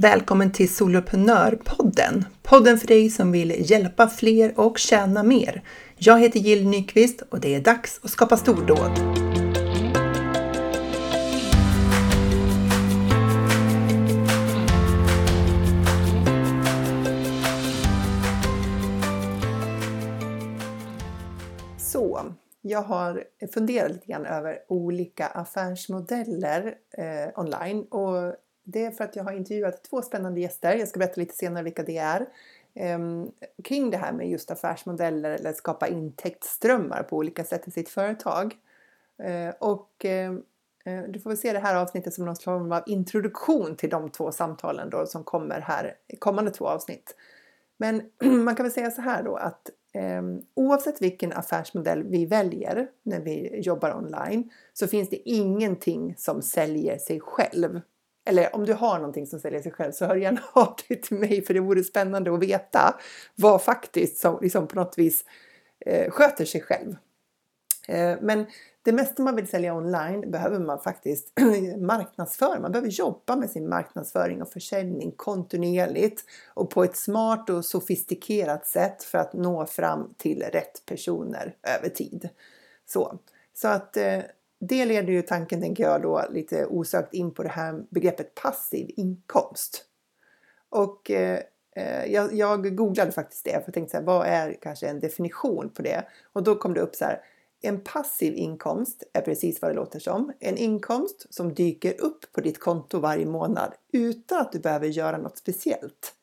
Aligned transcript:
Välkommen 0.00 0.52
till 0.52 0.74
Soloprenörpodden! 0.74 2.24
Podden 2.42 2.78
för 2.78 2.86
dig 2.86 3.10
som 3.10 3.32
vill 3.32 3.70
hjälpa 3.70 4.08
fler 4.08 4.60
och 4.60 4.78
tjäna 4.78 5.22
mer. 5.22 5.62
Jag 5.96 6.20
heter 6.20 6.40
Jill 6.40 6.68
Nyqvist 6.68 7.22
och 7.30 7.40
det 7.40 7.54
är 7.54 7.60
dags 7.60 8.00
att 8.02 8.10
skapa 8.10 8.36
stordåd. 8.36 8.90
Så, 21.78 22.34
jag 22.60 22.82
har 22.82 23.24
funderat 23.54 23.92
lite 23.92 24.06
grann 24.06 24.26
över 24.26 24.58
olika 24.68 25.26
affärsmodeller 25.26 26.74
eh, 26.98 27.38
online 27.40 27.84
och 27.90 28.34
det 28.70 28.84
är 28.84 28.90
för 28.90 29.04
att 29.04 29.16
jag 29.16 29.24
har 29.24 29.32
intervjuat 29.32 29.82
två 29.82 30.02
spännande 30.02 30.40
gäster. 30.40 30.76
Jag 30.76 30.88
ska 30.88 30.98
berätta 30.98 31.20
lite 31.20 31.34
senare 31.34 31.64
vilka 31.64 31.82
det 31.82 31.98
är. 31.98 32.26
Um, 32.74 33.32
kring 33.64 33.90
det 33.90 33.96
här 33.96 34.12
med 34.12 34.30
just 34.30 34.50
affärsmodeller 34.50 35.30
eller 35.30 35.52
skapa 35.52 35.88
intäktsströmmar 35.88 37.02
på 37.02 37.16
olika 37.16 37.44
sätt 37.44 37.68
i 37.68 37.70
sitt 37.70 37.88
företag. 37.88 38.56
Uh, 39.22 39.50
och 39.58 40.04
uh, 40.04 40.40
du 41.08 41.20
får 41.20 41.30
väl 41.30 41.36
se 41.36 41.52
det 41.52 41.58
här 41.58 41.76
avsnittet 41.76 42.14
som 42.14 42.24
någon 42.24 42.36
form 42.36 42.72
av 42.72 42.82
introduktion 42.86 43.76
till 43.76 43.90
de 43.90 44.10
två 44.10 44.32
samtalen 44.32 44.90
då 44.90 45.06
som 45.06 45.24
kommer 45.24 45.60
här 45.60 45.94
i 46.08 46.16
kommande 46.16 46.50
två 46.50 46.66
avsnitt. 46.66 47.16
Men 47.76 48.02
man 48.44 48.56
kan 48.56 48.64
väl 48.64 48.72
säga 48.72 48.90
så 48.90 49.02
här 49.02 49.22
då 49.22 49.36
att 49.36 49.70
um, 49.94 50.42
oavsett 50.54 51.02
vilken 51.02 51.32
affärsmodell 51.32 52.02
vi 52.02 52.26
väljer 52.26 52.88
när 53.02 53.20
vi 53.20 53.60
jobbar 53.60 53.96
online 53.96 54.50
så 54.72 54.86
finns 54.86 55.10
det 55.10 55.28
ingenting 55.28 56.14
som 56.18 56.42
säljer 56.42 56.98
sig 56.98 57.20
själv 57.20 57.80
eller 58.30 58.54
om 58.54 58.66
du 58.66 58.72
har 58.72 58.98
någonting 58.98 59.26
som 59.26 59.40
säljer 59.40 59.62
sig 59.62 59.72
själv 59.72 59.92
så 59.92 60.06
hör 60.06 60.16
gärna 60.16 60.40
av 60.52 60.76
dig 60.88 61.00
till 61.00 61.16
mig 61.16 61.42
för 61.42 61.54
det 61.54 61.60
vore 61.60 61.84
spännande 61.84 62.34
att 62.34 62.42
veta 62.42 63.00
vad 63.34 63.62
faktiskt 63.62 64.18
som 64.18 64.38
liksom 64.42 64.66
på 64.66 64.76
något 64.76 64.98
vis 64.98 65.24
eh, 65.86 66.10
sköter 66.10 66.44
sig 66.44 66.60
själv. 66.60 66.96
Eh, 67.88 68.16
men 68.20 68.46
det 68.82 68.92
mesta 68.92 69.22
man 69.22 69.36
vill 69.36 69.48
sälja 69.48 69.74
online 69.74 70.30
behöver 70.30 70.58
man 70.58 70.80
faktiskt 70.80 71.32
marknadsföra. 71.78 72.60
Man 72.60 72.72
behöver 72.72 72.90
jobba 72.90 73.36
med 73.36 73.50
sin 73.50 73.68
marknadsföring 73.68 74.42
och 74.42 74.48
försäljning 74.48 75.12
kontinuerligt 75.16 76.24
och 76.54 76.70
på 76.70 76.84
ett 76.84 76.96
smart 76.96 77.50
och 77.50 77.64
sofistikerat 77.64 78.66
sätt 78.66 79.02
för 79.02 79.18
att 79.18 79.32
nå 79.32 79.66
fram 79.66 80.14
till 80.16 80.42
rätt 80.42 80.82
personer 80.86 81.56
över 81.62 81.88
tid. 81.88 82.28
Så, 82.86 83.18
så 83.54 83.68
att 83.68 83.96
eh, 83.96 84.20
det 84.60 84.84
leder 84.84 85.12
ju 85.12 85.22
tanken, 85.22 85.60
tänker 85.60 85.84
jag, 85.84 86.02
då 86.02 86.24
lite 86.30 86.66
osökt 86.66 87.14
in 87.14 87.34
på 87.34 87.42
det 87.42 87.48
här 87.48 87.84
begreppet 87.90 88.34
passiv 88.34 88.90
inkomst. 88.96 89.84
Och 90.68 91.10
eh, 91.10 91.40
eh, 91.76 92.12
jag, 92.12 92.34
jag, 92.34 92.76
googlade 92.76 93.12
faktiskt 93.12 93.44
det 93.44 93.50
för 93.50 93.62
jag 93.66 93.74
tänkte 93.74 93.90
så 93.90 93.96
här, 93.96 94.04
vad 94.04 94.26
är 94.26 94.58
kanske 94.62 94.88
en 94.88 95.00
definition 95.00 95.70
på 95.70 95.82
det? 95.82 96.04
Och 96.32 96.42
då 96.42 96.54
kom 96.54 96.74
det 96.74 96.80
upp 96.80 96.94
så 96.94 97.04
här. 97.04 97.20
En 97.62 97.80
passiv 97.80 98.34
inkomst 98.34 99.02
är 99.12 99.20
precis 99.20 99.62
vad 99.62 99.70
det 99.70 99.74
låter 99.74 99.98
som. 99.98 100.32
En 100.40 100.56
inkomst 100.56 101.26
som 101.30 101.54
dyker 101.54 102.00
upp 102.00 102.32
på 102.32 102.40
ditt 102.40 102.60
konto 102.60 102.98
varje 102.98 103.26
månad 103.26 103.74
utan 103.92 104.40
att 104.40 104.52
du 104.52 104.58
behöver 104.58 104.86
göra 104.86 105.18
något 105.18 105.38
speciellt. 105.38 106.14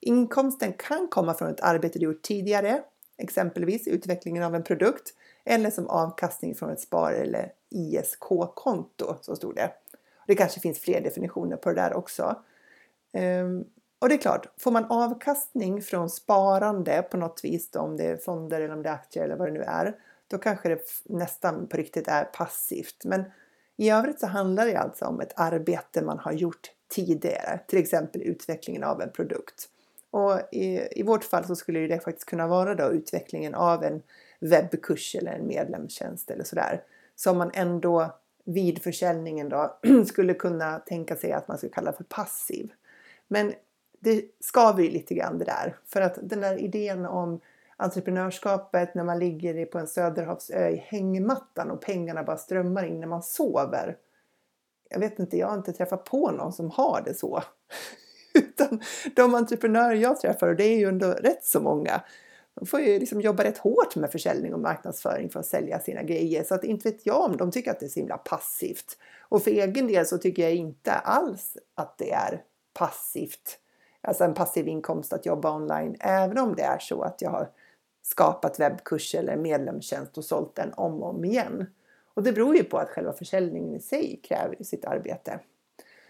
Inkomsten 0.00 0.72
kan 0.72 1.08
komma 1.08 1.34
från 1.34 1.50
ett 1.50 1.60
arbete 1.60 1.98
du 1.98 2.04
gjort 2.04 2.22
tidigare, 2.22 2.82
exempelvis 3.18 3.88
utvecklingen 3.88 4.42
av 4.42 4.54
en 4.54 4.62
produkt, 4.62 5.14
eller 5.44 5.70
som 5.70 5.86
avkastning 5.86 6.54
från 6.54 6.70
ett 6.70 6.80
spar 6.80 7.12
eller 7.12 7.52
ISK-konto, 7.70 9.16
så 9.20 9.36
stod 9.36 9.54
det. 9.54 9.72
Det 10.26 10.34
kanske 10.34 10.60
finns 10.60 10.78
fler 10.78 11.00
definitioner 11.00 11.56
på 11.56 11.68
det 11.68 11.80
där 11.80 11.94
också. 11.94 12.42
Ehm, 13.12 13.64
och 13.98 14.08
det 14.08 14.14
är 14.14 14.18
klart, 14.18 14.46
får 14.58 14.70
man 14.70 14.84
avkastning 14.84 15.82
från 15.82 16.10
sparande 16.10 17.02
på 17.02 17.16
något 17.16 17.40
vis, 17.44 17.70
då, 17.70 17.80
om 17.80 17.96
det 17.96 18.04
är 18.04 18.16
fonder 18.16 18.60
eller 18.60 18.74
om 18.74 18.82
det 18.82 18.88
är 18.88 18.94
aktier 18.94 19.24
eller 19.24 19.36
vad 19.36 19.48
det 19.48 19.52
nu 19.52 19.62
är, 19.62 19.96
då 20.28 20.38
kanske 20.38 20.68
det 20.68 20.82
nästan 21.04 21.66
på 21.66 21.76
riktigt 21.76 22.08
är 22.08 22.24
passivt. 22.24 23.04
Men 23.04 23.24
i 23.76 23.90
övrigt 23.90 24.20
så 24.20 24.26
handlar 24.26 24.66
det 24.66 24.76
alltså 24.76 25.04
om 25.04 25.20
ett 25.20 25.32
arbete 25.36 26.02
man 26.02 26.18
har 26.18 26.32
gjort 26.32 26.70
tidigare, 26.88 27.60
till 27.66 27.78
exempel 27.78 28.22
utvecklingen 28.22 28.84
av 28.84 29.02
en 29.02 29.10
produkt. 29.10 29.68
Och 30.10 30.40
i, 30.52 31.00
i 31.00 31.02
vårt 31.02 31.24
fall 31.24 31.44
så 31.44 31.56
skulle 31.56 31.86
det 31.86 32.00
faktiskt 32.00 32.28
kunna 32.28 32.46
vara 32.46 32.74
då 32.74 32.92
utvecklingen 32.92 33.54
av 33.54 33.84
en 33.84 34.02
webbkurs 34.40 35.14
eller 35.14 35.32
en 35.32 35.46
medlemstjänst 35.46 36.30
eller 36.30 36.44
sådär. 36.44 36.82
Som 37.16 37.38
man 37.38 37.50
ändå 37.54 38.14
vid 38.44 38.82
försäljningen 38.82 39.48
då 39.48 39.78
skulle 40.06 40.34
kunna 40.34 40.78
tänka 40.78 41.16
sig 41.16 41.32
att 41.32 41.48
man 41.48 41.58
skulle 41.58 41.72
kalla 41.72 41.92
för 41.92 42.04
passiv. 42.04 42.72
Men 43.28 43.52
det 44.00 44.24
skaver 44.40 44.82
ju 44.82 44.90
lite 44.90 45.14
grann 45.14 45.38
det 45.38 45.44
där. 45.44 45.76
För 45.86 46.00
att 46.00 46.18
den 46.22 46.40
där 46.40 46.56
idén 46.56 47.06
om 47.06 47.40
entreprenörskapet 47.76 48.94
när 48.94 49.04
man 49.04 49.18
ligger 49.18 49.66
på 49.66 49.78
en 49.78 49.86
söderhavsö 49.86 50.68
i 50.68 50.76
hängmattan 50.76 51.70
och 51.70 51.80
pengarna 51.80 52.22
bara 52.22 52.36
strömmar 52.36 52.84
in 52.84 53.00
när 53.00 53.06
man 53.06 53.22
sover. 53.22 53.96
Jag 54.88 55.00
vet 55.00 55.18
inte, 55.18 55.36
jag 55.36 55.48
har 55.48 55.56
inte 55.56 55.72
träffat 55.72 56.04
på 56.04 56.30
någon 56.30 56.52
som 56.52 56.70
har 56.70 57.02
det 57.04 57.14
så. 57.14 57.42
Utan 58.34 58.80
de 59.16 59.34
entreprenörer 59.34 59.94
jag 59.94 60.20
träffar, 60.20 60.48
och 60.48 60.56
det 60.56 60.64
är 60.64 60.78
ju 60.78 60.88
ändå 60.88 61.06
rätt 61.06 61.44
så 61.44 61.60
många, 61.60 62.00
de 62.56 62.66
får 62.66 62.80
ju 62.80 62.98
liksom 62.98 63.20
jobba 63.20 63.44
rätt 63.44 63.58
hårt 63.58 63.96
med 63.96 64.12
försäljning 64.12 64.54
och 64.54 64.60
marknadsföring 64.60 65.30
för 65.30 65.40
att 65.40 65.46
sälja 65.46 65.80
sina 65.80 66.02
grejer. 66.02 66.44
Så 66.44 66.54
att 66.54 66.64
inte 66.64 66.90
vet 66.90 67.06
jag 67.06 67.20
om 67.20 67.36
de 67.36 67.50
tycker 67.50 67.70
att 67.70 67.80
det 67.80 67.86
är 67.86 67.90
så 67.90 68.00
himla 68.00 68.18
passivt. 68.18 68.98
Och 69.28 69.42
för 69.42 69.50
egen 69.50 69.86
del 69.86 70.06
så 70.06 70.18
tycker 70.18 70.42
jag 70.42 70.54
inte 70.54 70.92
alls 70.92 71.56
att 71.74 71.98
det 71.98 72.12
är 72.12 72.42
passivt. 72.72 73.58
Alltså 74.00 74.24
en 74.24 74.34
passiv 74.34 74.68
inkomst 74.68 75.12
att 75.12 75.26
jobba 75.26 75.56
online. 75.56 75.96
Även 76.00 76.38
om 76.38 76.54
det 76.54 76.62
är 76.62 76.78
så 76.78 77.02
att 77.02 77.22
jag 77.22 77.30
har 77.30 77.50
skapat 78.02 78.60
webbkurs 78.60 79.14
eller 79.14 79.36
medlemstjänst 79.36 80.18
och 80.18 80.24
sålt 80.24 80.54
den 80.54 80.72
om 80.72 81.02
och 81.02 81.08
om 81.08 81.24
igen. 81.24 81.66
Och 82.14 82.22
det 82.22 82.32
beror 82.32 82.56
ju 82.56 82.64
på 82.64 82.78
att 82.78 82.88
själva 82.88 83.12
försäljningen 83.12 83.74
i 83.74 83.80
sig 83.80 84.20
kräver 84.22 84.64
sitt 84.64 84.84
arbete. 84.84 85.40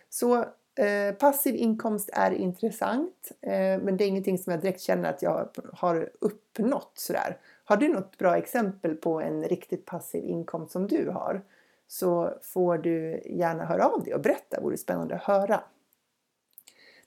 Så 0.08 0.44
Eh, 0.78 1.14
passiv 1.14 1.56
inkomst 1.56 2.10
är 2.12 2.31
intressant 2.31 3.32
eh, 3.41 3.53
men 3.53 3.97
det 3.97 4.04
är 4.04 4.09
ingenting 4.09 4.38
som 4.38 4.50
jag 4.50 4.60
direkt 4.60 4.81
känner 4.81 5.10
att 5.10 5.22
jag 5.22 5.48
har 5.72 6.10
uppnått 6.20 6.92
sådär. 6.94 7.38
Har 7.64 7.76
du 7.76 7.88
något 7.88 8.19
bra 8.19 8.37
exempel 8.37 8.94
på 8.94 9.20
en 9.20 9.44
riktigt 9.44 9.84
passiv 9.84 10.25
inkomst 10.25 10.72
som 10.72 10.87
du 10.87 11.10
har 11.10 11.42
så 11.88 12.38
får 12.42 12.78
du 12.78 13.22
gärna 13.25 13.64
höra 13.64 13.88
av 13.88 14.04
dig 14.04 14.14
och 14.14 14.20
berätta, 14.20 14.56
det 14.56 14.62
vore 14.62 14.76
spännande 14.76 15.14
att 15.14 15.22
höra. 15.22 15.64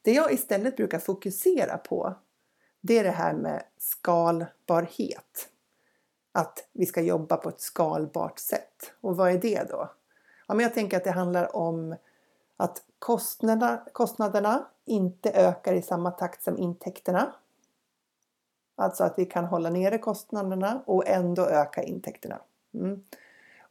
Det 0.02 0.12
jag 0.12 0.34
istället 0.34 0.76
brukar 0.76 1.00
fokusera 1.00 1.78
på 1.78 2.16
det 2.82 2.98
är 2.98 3.04
det 3.04 3.10
här 3.10 3.34
med 3.34 3.64
skalbarhet. 3.78 5.50
Att 6.32 6.68
vi 6.72 6.86
ska 6.86 7.02
jobba 7.02 7.38
på 7.38 7.50
ett 7.50 7.62
skalbart 7.62 8.40
sätt. 8.40 8.94
Och 9.02 9.18
vad 9.18 9.32
är 9.32 9.38
det 9.38 9.70
då? 9.70 9.90
Ja, 10.48 10.54
men 10.54 10.60
jag 10.60 10.74
tänker 10.74 10.98
att 10.98 11.04
det 11.04 11.12
handlar 11.12 11.56
om 11.56 11.96
att 12.58 12.84
kostnaderna, 13.00 13.82
kostnaderna 13.92 14.68
inte 14.86 15.32
ökar 15.32 15.74
i 15.74 15.82
samma 15.82 16.12
takt 16.12 16.44
som 16.44 16.58
intäkterna. 16.58 17.34
Alltså 18.76 19.04
att 19.04 19.20
vi 19.20 19.26
kan 19.26 19.46
hålla 19.46 19.70
nere 19.70 19.98
kostnaderna 19.98 20.84
och 20.86 21.08
ändå 21.08 21.46
öka 21.46 21.84
intäkterna. 21.84 22.42
Mm. 22.74 23.04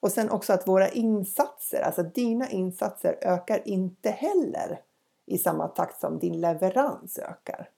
Och 0.01 0.13
sen 0.13 0.31
också 0.31 0.53
att 0.53 0.69
våra 0.69 0.89
insatser, 0.89 1.83
alltså 1.83 2.03
dina 2.03 2.49
insatser 2.49 3.19
ökar 3.23 3.69
inte 3.69 4.11
heller 4.11 4.81
i 5.27 5.39
samma 5.39 5.69
takt 5.69 6.01
som 6.01 6.19
din 6.19 6.41
leverans 6.41 7.19
ökar. 7.19 7.71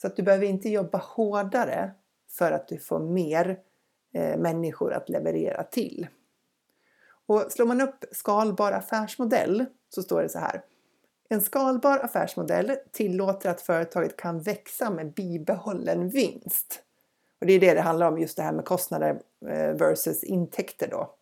Så 0.00 0.06
att 0.06 0.16
du 0.16 0.22
behöver 0.22 0.46
inte 0.46 0.68
jobba 0.68 0.98
hårdare 0.98 1.90
för 2.28 2.52
att 2.52 2.68
du 2.68 2.78
får 2.78 2.98
mer 2.98 3.60
eh, 4.12 4.38
människor 4.38 4.92
att 4.92 5.08
leverera 5.08 5.62
till. 5.62 6.06
Och 7.26 7.46
slår 7.48 7.66
man 7.66 7.80
upp 7.80 8.04
skalbar 8.12 8.72
affärsmodell 8.72 9.66
så 9.88 10.02
står 10.02 10.22
det 10.22 10.28
så 10.28 10.38
här. 10.38 10.62
En 11.32 11.40
skalbar 11.40 11.98
affärsmodell 11.98 12.76
tillåter 12.90 13.50
att 13.50 13.60
företaget 13.60 14.16
kan 14.16 14.40
växa 14.40 14.90
med 14.90 15.12
bibehållen 15.12 16.08
vinst. 16.08 16.82
Och 17.40 17.46
det 17.46 17.52
är 17.52 17.60
det 17.60 17.74
det 17.74 17.80
handlar 17.80 18.08
om, 18.08 18.18
just 18.18 18.36
det 18.36 18.42
här 18.42 18.52
med 18.52 18.64
kostnader 18.64 19.20
eh, 19.46 19.72
versus 19.72 20.24
intäkter 20.24 20.88
då. 20.90 21.14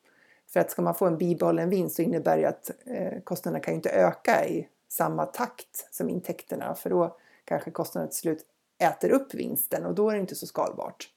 För 0.52 0.60
att 0.60 0.70
ska 0.70 0.82
man 0.82 0.94
få 0.94 1.06
en 1.06 1.18
bibehållen 1.18 1.70
vinst 1.70 1.96
så 1.96 2.02
innebär 2.02 2.38
det 2.38 2.44
att 2.44 2.70
eh, 2.84 3.20
kostnaderna 3.24 3.64
kan 3.64 3.74
inte 3.74 3.90
öka 3.90 4.46
i 4.46 4.68
samma 4.88 5.26
takt 5.26 5.88
som 5.90 6.08
intäkterna 6.08 6.74
för 6.74 6.90
då 6.90 7.16
kanske 7.44 7.70
kostnaden 7.70 8.10
till 8.10 8.18
slut 8.18 8.44
äter 8.78 9.10
upp 9.10 9.34
vinsten 9.34 9.86
och 9.86 9.94
då 9.94 10.10
är 10.10 10.14
det 10.14 10.20
inte 10.20 10.34
så 10.34 10.46
skalbart. 10.46 11.08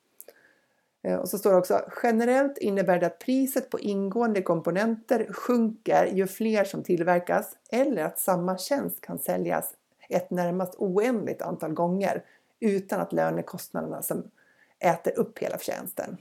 Eh, 1.04 1.16
och 1.16 1.30
så 1.30 1.38
står 1.38 1.52
det 1.52 1.58
också 1.58 1.82
generellt 2.04 2.58
innebär 2.58 3.00
det 3.00 3.06
att 3.06 3.20
priset 3.20 3.70
på 3.70 3.80
ingående 3.80 4.42
komponenter 4.42 5.34
sjunker 5.34 6.06
ju 6.06 6.28
fler 6.28 6.64
som 6.64 6.84
tillverkas 6.84 7.58
eller 7.72 8.04
att 8.04 8.20
samma 8.20 8.58
tjänst 8.58 9.02
kan 9.02 9.20
säljas 9.20 9.74
ett 10.10 10.30
närmast 10.30 10.76
oändligt 10.78 11.42
antal 11.42 11.74
gånger 11.74 12.24
utan 12.60 13.00
att 13.00 13.14
lönekostnaderna 13.14 14.02
som 14.02 14.32
äter 14.80 15.20
upp 15.20 15.40
hela 15.40 15.58
tjänsten. 15.58 16.18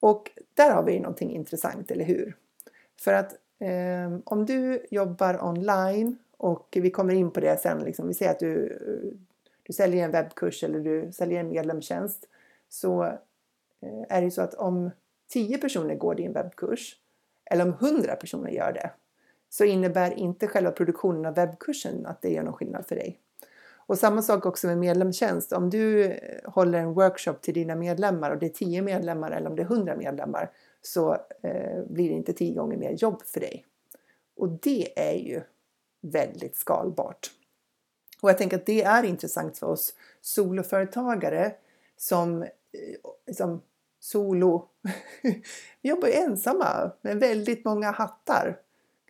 Och 0.00 0.30
där 0.54 0.70
har 0.70 0.82
vi 0.82 1.00
någonting 1.00 1.30
intressant, 1.30 1.90
eller 1.90 2.04
hur? 2.04 2.36
För 3.00 3.12
att 3.12 3.32
eh, 3.58 4.18
om 4.24 4.46
du 4.46 4.86
jobbar 4.90 5.44
online 5.44 6.18
Och 6.36 6.68
vi 6.80 6.90
kommer 6.90 7.14
in 7.14 7.30
på 7.30 7.40
det 7.40 7.60
sen. 7.60 7.78
Liksom. 7.78 8.08
Vi 8.08 8.14
säger 8.14 8.30
att 8.30 8.38
du, 8.38 8.66
eh, 8.66 9.18
du 9.62 9.72
säljer 9.72 10.04
en 10.04 10.10
webbkurs 10.10 10.64
eller 10.64 10.80
du 10.80 11.12
säljer 11.12 11.40
en 11.40 11.48
medlemstjänst. 11.48 12.28
Så 12.68 13.18
Eh, 13.84 14.16
är 14.16 14.22
det 14.22 14.30
så 14.30 14.42
att 14.42 14.54
om 14.54 14.90
10 15.28 15.58
personer 15.58 15.94
går 15.94 16.14
din 16.14 16.32
webbkurs 16.32 16.96
eller 17.50 17.64
om 17.64 17.72
100 17.72 18.16
personer 18.16 18.50
gör 18.50 18.72
det 18.72 18.90
så 19.48 19.64
innebär 19.64 20.18
inte 20.18 20.46
själva 20.46 20.70
produktionen 20.70 21.26
av 21.26 21.34
webbkursen 21.34 22.06
att 22.06 22.22
det 22.22 22.28
gör 22.28 22.42
någon 22.42 22.54
skillnad 22.54 22.86
för 22.86 22.96
dig. 22.96 23.20
Och 23.86 23.98
samma 23.98 24.22
sak 24.22 24.46
också 24.46 24.66
med 24.66 24.78
medlemstjänst. 24.78 25.52
Om 25.52 25.70
du 25.70 26.04
eh, 26.04 26.50
håller 26.50 26.78
en 26.78 26.94
workshop 26.94 27.34
till 27.34 27.54
dina 27.54 27.74
medlemmar 27.74 28.30
och 28.30 28.38
det 28.38 28.46
är 28.46 28.50
10 28.50 28.82
medlemmar 28.82 29.30
eller 29.30 29.50
om 29.50 29.56
det 29.56 29.62
är 29.62 29.66
100 29.66 29.96
medlemmar 29.96 30.50
så 30.82 31.12
eh, 31.42 31.84
blir 31.90 32.08
det 32.08 32.14
inte 32.14 32.32
10 32.32 32.54
gånger 32.54 32.76
mer 32.76 32.92
jobb 32.92 33.22
för 33.22 33.40
dig. 33.40 33.66
Och 34.36 34.48
det 34.48 35.00
är 35.00 35.18
ju 35.18 35.40
väldigt 36.00 36.56
skalbart. 36.56 37.30
Och 38.20 38.30
jag 38.30 38.38
tänker 38.38 38.56
att 38.56 38.66
det 38.66 38.82
är 38.82 39.02
intressant 39.02 39.58
för 39.58 39.66
oss 39.66 39.94
soloföretagare 40.20 41.52
som, 41.96 42.46
som 43.32 43.60
solo. 44.04 44.68
Vi 45.80 45.88
jobbar 45.88 46.08
ju 46.08 46.14
ensamma 46.14 46.90
med 47.00 47.20
väldigt 47.20 47.64
många 47.64 47.90
hattar. 47.90 48.58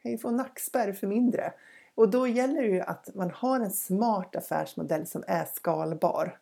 Kan 0.03 0.13
ju 0.13 0.19
få 0.19 0.31
nackspärr 0.31 0.93
för 0.93 1.07
mindre. 1.07 1.53
Och 1.95 2.09
då 2.09 2.27
gäller 2.27 2.63
det 2.63 2.69
ju 2.69 2.81
att 2.81 3.15
man 3.15 3.31
har 3.31 3.61
en 3.61 3.71
smart 3.71 4.37
affärsmodell 4.37 5.07
som 5.07 5.25
är 5.27 5.45
skalbar 5.45 6.39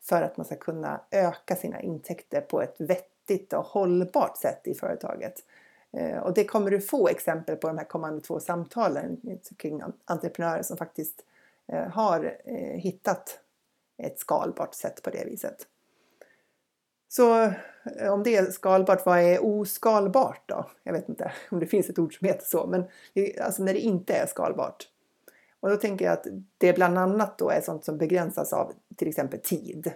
för 0.00 0.22
att 0.22 0.36
man 0.36 0.46
ska 0.46 0.56
kunna 0.56 1.00
öka 1.10 1.56
sina 1.56 1.80
intäkter 1.80 2.40
på 2.40 2.62
ett 2.62 2.76
vettigt 2.78 3.52
och 3.52 3.64
hållbart 3.64 4.36
sätt 4.36 4.60
i 4.64 4.74
företaget. 4.74 5.44
Eh, 5.92 6.18
och 6.18 6.34
det 6.34 6.44
kommer 6.44 6.70
du 6.70 6.80
få 6.80 7.08
exempel 7.08 7.56
på 7.56 7.68
de 7.68 7.78
här 7.78 7.84
kommande 7.84 8.20
två 8.20 8.40
samtalen 8.40 9.40
kring 9.56 9.82
entreprenörer 10.04 10.62
som 10.62 10.76
faktiskt 10.76 11.24
eh, 11.66 11.88
har 11.88 12.38
eh, 12.44 12.78
hittat 12.78 13.40
ett 13.98 14.18
skalbart 14.18 14.74
sätt 14.74 15.02
på 15.02 15.10
det 15.10 15.24
viset. 15.24 15.66
Så 17.14 17.42
eh, 17.42 18.12
om 18.12 18.22
det 18.22 18.36
är 18.36 18.50
skalbart, 18.50 19.06
vad 19.06 19.18
är 19.18 19.44
oskalbart 19.44 20.42
då? 20.46 20.70
Jag 20.82 20.92
vet 20.92 21.08
inte 21.08 21.32
om 21.50 21.60
det 21.60 21.66
finns 21.66 21.88
ett 21.88 21.98
ord 21.98 22.18
som 22.18 22.26
heter 22.26 22.46
så, 22.46 22.66
men 22.66 22.84
alltså 23.40 23.62
när 23.62 23.72
det 23.72 23.80
inte 23.80 24.14
är 24.14 24.26
skalbart. 24.26 24.88
Och 25.60 25.70
då 25.70 25.76
tänker 25.76 26.04
jag 26.04 26.12
att 26.12 26.26
det 26.58 26.72
bland 26.72 26.98
annat 26.98 27.38
då 27.38 27.50
är 27.50 27.60
sånt 27.60 27.84
som 27.84 27.98
begränsas 27.98 28.52
av 28.52 28.72
till 28.96 29.08
exempel 29.08 29.40
tid. 29.40 29.92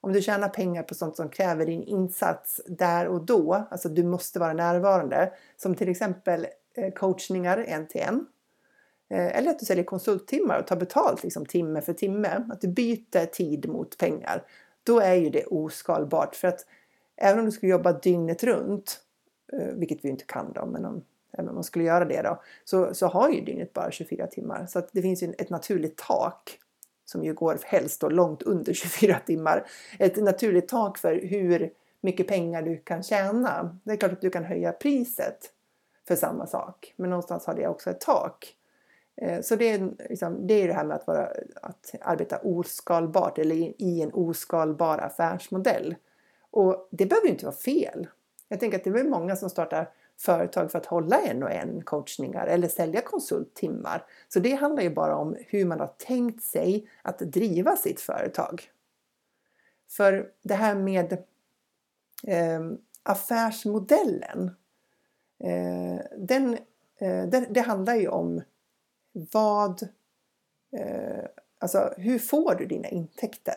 Om 0.00 0.12
du 0.12 0.22
tjänar 0.22 0.48
pengar 0.48 0.82
på 0.82 0.94
sånt 0.94 1.16
som 1.16 1.28
kräver 1.28 1.66
din 1.66 1.82
insats 1.82 2.60
där 2.66 3.08
och 3.08 3.24
då, 3.24 3.66
alltså 3.70 3.88
du 3.88 4.04
måste 4.04 4.38
vara 4.38 4.52
närvarande, 4.52 5.32
som 5.56 5.74
till 5.74 5.88
exempel 5.88 6.46
eh, 6.74 6.92
coachningar 6.92 7.58
en 7.58 7.86
till 7.86 8.00
en. 8.00 8.26
Eh, 9.10 9.36
eller 9.36 9.50
att 9.50 9.58
du 9.58 9.66
säljer 9.66 9.84
konsulttimmar 9.84 10.58
och 10.58 10.66
tar 10.66 10.76
betalt 10.76 11.22
liksom 11.22 11.46
timme 11.46 11.80
för 11.80 11.92
timme. 11.92 12.44
Att 12.52 12.60
du 12.60 12.68
byter 12.68 13.26
tid 13.26 13.68
mot 13.68 13.98
pengar. 13.98 14.44
Då 14.82 15.00
är 15.00 15.14
ju 15.14 15.30
det 15.30 15.44
oskalbart. 15.44 16.36
För 16.36 16.48
att 16.48 16.66
även 17.16 17.38
om 17.38 17.44
du 17.44 17.52
skulle 17.52 17.72
jobba 17.72 17.92
dygnet 17.92 18.44
runt, 18.44 19.00
eh, 19.52 19.74
vilket 19.74 20.04
vi 20.04 20.08
inte 20.08 20.24
kan 20.24 20.52
då, 20.52 20.66
men 20.66 20.84
om 20.84 21.04
även 21.32 21.48
om 21.48 21.54
man 21.54 21.64
skulle 21.64 21.84
göra 21.84 22.04
det 22.04 22.22
då, 22.22 22.42
så, 22.64 22.94
så 22.94 23.06
har 23.06 23.28
ju 23.28 23.40
dygnet 23.40 23.72
bara 23.72 23.90
24 23.90 24.26
timmar. 24.26 24.66
Så 24.66 24.78
att 24.78 24.88
det 24.92 25.02
finns 25.02 25.22
ju 25.22 25.32
ett 25.38 25.50
naturligt 25.50 25.96
tak 25.96 26.58
som 27.04 27.24
ju 27.24 27.34
går 27.34 27.58
helst 27.64 28.00
då 28.00 28.08
långt 28.08 28.42
under 28.42 28.72
24 28.72 29.18
timmar. 29.26 29.66
Ett 29.98 30.16
naturligt 30.16 30.68
tak 30.68 30.98
för 30.98 31.14
hur 31.14 31.70
mycket 32.00 32.28
pengar 32.28 32.62
du 32.62 32.76
kan 32.76 33.02
tjäna. 33.02 33.78
Det 33.84 33.92
är 33.92 33.96
klart 33.96 34.12
att 34.12 34.20
du 34.20 34.30
kan 34.30 34.44
höja 34.44 34.72
priset 34.72 35.52
för 36.08 36.16
samma 36.16 36.46
sak, 36.46 36.94
men 36.96 37.10
någonstans 37.10 37.46
har 37.46 37.54
det 37.54 37.68
också 37.68 37.90
ett 37.90 38.00
tak. 38.00 38.56
Eh, 39.16 39.40
så 39.40 39.56
det 39.56 39.68
är, 39.68 39.90
liksom, 40.08 40.46
det, 40.46 40.54
är 40.54 40.68
det 40.68 40.74
här 40.74 40.84
med 40.84 40.96
att, 40.96 41.06
vara, 41.06 41.28
att 41.62 41.94
arbeta 42.00 42.38
oskalbart 42.38 43.38
eller 43.38 43.82
i 43.82 44.02
en 44.02 44.12
oskalbar 44.12 44.98
affärsmodell. 44.98 45.94
Och 46.50 46.88
det 46.90 47.06
behöver 47.06 47.28
inte 47.28 47.44
vara 47.44 47.56
fel. 47.56 48.08
Jag 48.48 48.60
tänker 48.60 48.78
att 48.78 48.84
det 48.84 48.90
är 48.90 49.04
många 49.04 49.36
som 49.36 49.50
startar 49.50 49.90
företag 50.18 50.70
för 50.70 50.78
att 50.78 50.86
hålla 50.86 51.18
en 51.18 51.42
och 51.42 51.50
en 51.50 51.82
coachningar 51.82 52.46
eller 52.46 52.68
sälja 52.68 53.00
konsulttimmar. 53.00 54.04
Så 54.28 54.40
det 54.40 54.54
handlar 54.54 54.82
ju 54.82 54.90
bara 54.90 55.16
om 55.16 55.36
hur 55.46 55.64
man 55.64 55.80
har 55.80 55.90
tänkt 55.98 56.44
sig 56.44 56.88
att 57.02 57.18
driva 57.18 57.76
sitt 57.76 58.00
företag. 58.00 58.70
För 59.88 60.30
det 60.42 60.54
här 60.54 60.74
med 60.74 61.12
eh, 62.26 62.60
affärsmodellen, 63.02 64.50
eh, 65.38 66.04
den, 66.18 66.54
eh, 66.98 67.24
det, 67.26 67.46
det, 67.50 67.60
handlar 67.60 67.94
ju 67.94 68.08
om 68.08 68.42
vad, 69.12 69.82
eh, 70.76 71.24
alltså 71.58 71.94
hur 71.96 72.18
får 72.18 72.54
du 72.54 72.66
dina 72.66 72.88
intäkter? 72.88 73.54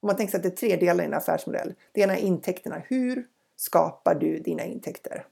Om 0.00 0.06
man 0.06 0.16
tänker 0.16 0.30
sig 0.30 0.38
att 0.38 0.42
det 0.42 0.48
är 0.48 0.68
tre 0.68 0.76
delar 0.76 1.04
i 1.04 1.06
en 1.06 1.14
affärsmodell. 1.14 1.74
Det 1.92 2.00
ena 2.00 2.16
är 2.16 2.20
intäkterna. 2.20 2.82
Hur 2.88 3.26
skapar 3.56 4.14
du 4.14 4.38
dina 4.38 4.64
intäkter? 4.64 5.26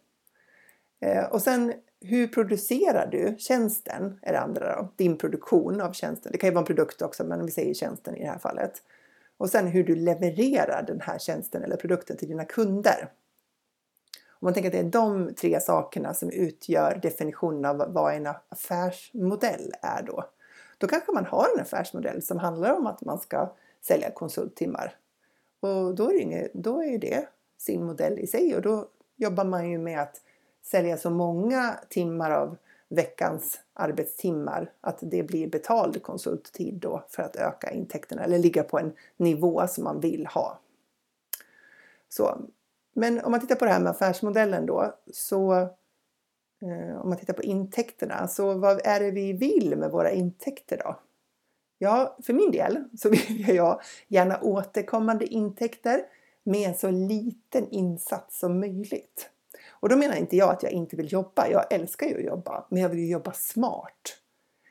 Eh, 1.01 1.25
och 1.25 1.43
sen 1.43 1.73
hur 2.01 2.29
producerar 2.29 3.07
du 3.07 3.37
tjänsten? 3.39 4.19
Är 4.23 4.33
det 4.33 4.41
andra 4.41 4.77
då. 4.77 4.89
Din 4.97 5.19
produktion 5.19 5.81
av 5.81 5.93
tjänsten. 5.93 6.33
Det 6.33 6.39
kan 6.39 6.49
ju 6.49 6.55
vara 6.55 6.63
en 6.63 6.67
produkt 6.67 7.03
också 7.03 7.25
men 7.25 7.47
vi 7.47 7.51
säger 7.51 7.75
tjänsten 7.75 8.17
i 8.17 8.21
det 8.21 8.31
här 8.31 8.39
fallet. 8.39 8.83
Och 9.37 9.51
sen 9.51 9.67
hur 9.67 9.85
du 9.85 9.95
levererar 9.95 10.85
den 10.87 11.01
här 11.01 11.19
tjänsten 11.19 11.63
eller 11.63 11.77
produkten 11.77 12.17
till 12.17 12.29
dina 12.29 12.45
kunder. 12.45 13.09
Om 14.41 14.47
man 14.47 14.55
tänker 14.55 14.69
att 14.69 14.73
det 14.73 14.79
är 14.79 15.03
de 15.03 15.35
tre 15.35 15.61
sakerna 15.61 16.15
som 16.15 16.31
utgör 16.31 16.99
definitionen 17.03 17.65
av 17.65 17.93
vad 17.93 18.15
en 18.15 18.27
affärsmodell 18.49 19.73
är 19.83 20.03
då. 20.03 20.25
Då 20.79 20.87
kanske 20.87 21.13
man 21.13 21.25
har 21.25 21.47
en 21.55 21.61
affärsmodell 21.61 22.23
som 22.23 22.39
handlar 22.39 22.73
om 22.73 22.87
att 22.87 23.01
man 23.01 23.19
ska 23.19 23.53
sälja 23.81 24.11
konsulttimmar. 24.11 24.97
Och 25.61 25.95
då 25.95 26.11
är, 26.11 26.13
det, 26.13 26.19
inget, 26.19 26.53
då 26.55 26.83
är 26.83 26.99
det 26.99 27.29
sin 27.59 27.85
modell 27.85 28.19
i 28.19 28.27
sig 28.27 28.57
och 28.57 28.63
då 28.63 28.89
jobbar 29.17 29.45
man 29.45 29.71
ju 29.71 29.79
med 29.79 30.01
att 30.01 30.21
sälja 30.63 30.97
så 30.97 31.11
många 31.11 31.75
timmar 31.89 32.31
av 32.31 32.57
veckans 32.89 33.61
arbetstimmar 33.73 34.73
att 34.81 34.99
det 35.01 35.23
blir 35.23 35.49
betald 35.49 36.03
konsulttid 36.03 36.75
då 36.75 37.05
för 37.09 37.23
att 37.23 37.37
öka 37.37 37.71
intäkterna 37.71 38.25
eller 38.25 38.39
ligga 38.39 38.63
på 38.63 38.79
en 38.79 38.93
nivå 39.17 39.67
som 39.69 39.85
man 39.85 40.01
vill 40.01 40.27
ha. 40.27 40.59
Så, 42.09 42.39
men 42.97 43.25
om 43.25 43.31
man 43.31 43.41
tittar 43.41 43.55
på 43.55 43.65
det 43.65 43.71
här 43.71 43.81
med 43.81 43.91
affärsmodellen 43.91 44.67
då 44.67 44.95
så 45.13 45.55
eh, 46.63 47.01
om 47.03 47.09
man 47.09 47.19
tittar 47.19 47.35
på 47.35 47.43
intäkterna 47.43 48.29
så 48.29 48.55
vad 48.55 48.87
är 48.87 49.01
det 49.01 49.11
vi 49.11 49.33
vill 49.33 49.77
med 49.77 49.91
våra 49.91 50.11
intäkter 50.11 50.81
då? 50.85 50.97
Ja, 51.79 52.17
för 52.23 52.33
min 52.33 52.51
del 52.51 52.85
så 52.97 53.11
vill 53.11 53.49
jag 53.49 53.81
gärna 54.09 54.41
återkommande 54.41 55.27
intäkter 55.27 56.03
med 56.45 56.69
en 56.69 56.75
så 56.75 56.91
liten 56.91 57.69
insats 57.71 58.39
som 58.39 58.61
möjligt. 58.61 59.31
Och 59.71 59.89
då 59.89 59.97
menar 59.97 60.17
inte 60.17 60.37
jag 60.37 60.51
att 60.51 60.63
jag 60.63 60.73
inte 60.73 60.97
vill 60.97 61.13
jobba. 61.13 61.49
Jag 61.49 61.73
älskar 61.73 62.07
ju 62.07 62.17
att 62.17 62.25
jobba, 62.25 62.67
men 62.69 62.83
jag 62.83 62.89
vill 62.89 62.99
ju 62.99 63.11
jobba 63.11 63.33
smart. 63.33 64.19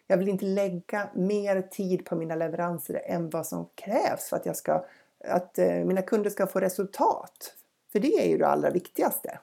Jag 0.07 0.17
vill 0.17 0.29
inte 0.29 0.45
lägga 0.45 1.09
mer 1.13 1.61
tid 1.61 2.05
på 2.05 2.15
mina 2.15 2.35
leveranser 2.35 3.01
än 3.05 3.29
vad 3.29 3.47
som 3.47 3.69
krävs 3.75 4.29
för 4.29 4.37
att, 4.37 4.45
jag 4.45 4.55
ska, 4.55 4.85
att 5.27 5.59
eh, 5.59 5.73
mina 5.73 6.01
kunder 6.01 6.29
ska 6.29 6.47
få 6.47 6.59
resultat. 6.59 7.53
För 7.95 7.99
det 7.99 8.13
är 8.13 8.29
ju 8.29 8.37
det 8.37 8.47
allra 8.47 8.69
viktigaste. 8.69 9.39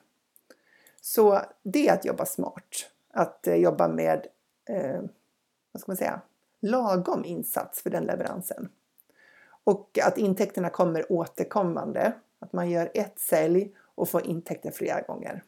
Så 1.01 1.41
det 1.63 1.87
är 1.87 1.93
att 1.93 2.05
jobba 2.05 2.25
smart. 2.25 2.89
Att 3.13 3.47
eh, 3.47 3.55
jobba 3.55 3.87
med, 3.87 4.27
eh, 4.69 5.01
vad 5.71 5.81
ska 5.81 5.91
man 5.91 5.97
säga, 5.97 6.21
lagom 6.61 7.25
insats 7.25 7.81
för 7.81 7.89
den 7.89 8.03
leveransen. 8.03 8.69
Och 9.63 9.99
att 10.03 10.17
intäkterna 10.17 10.69
kommer 10.69 11.11
återkommande. 11.11 12.13
Att 12.39 12.53
man 12.53 12.69
gör 12.69 12.91
ett 12.93 13.19
sälj 13.19 13.75
och 13.95 14.09
får 14.09 14.27
intäkter 14.27 14.71
flera 14.71 15.01
gånger. 15.01 15.43